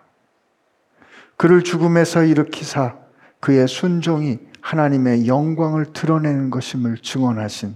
[1.38, 2.96] 그를 죽음에서 일으키사
[3.40, 7.74] 그의 순종이 하나님의 영광을 드러내는 것임을 증언하신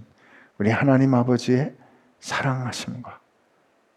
[0.58, 1.72] 우리 하나님 아버지의
[2.20, 3.18] 사랑하심과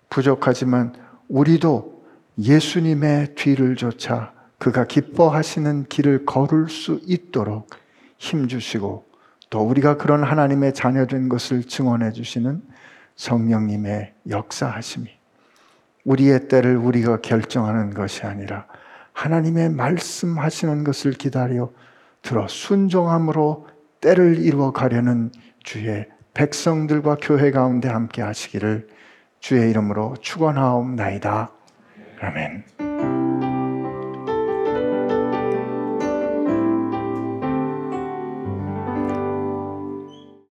[0.10, 0.94] 부족하지만
[1.28, 2.06] 우리도
[2.40, 7.68] 예수님의 뒤를 쫓아 그가 기뻐하시는 길을 걸을 수 있도록
[8.18, 9.06] 힘주시고
[9.50, 12.64] 또 우리가 그런 하나님의 자녀된 것을 증언해 주시는
[13.18, 15.10] 성령님의 역사하심이
[16.06, 18.68] 우리의 때를 우리가 결정하는 것이 아니라
[19.12, 21.70] 하나님의 말씀하시는 것을 기다려
[22.26, 23.68] 들어 순종함으로
[24.02, 25.32] 때를 이루어 가려는
[25.64, 28.88] 주의 백성들과 교회 가운데 함께 하시기를
[29.40, 31.52] 주의 이름으로 축원하옵나이다.
[32.22, 32.85] 아멘.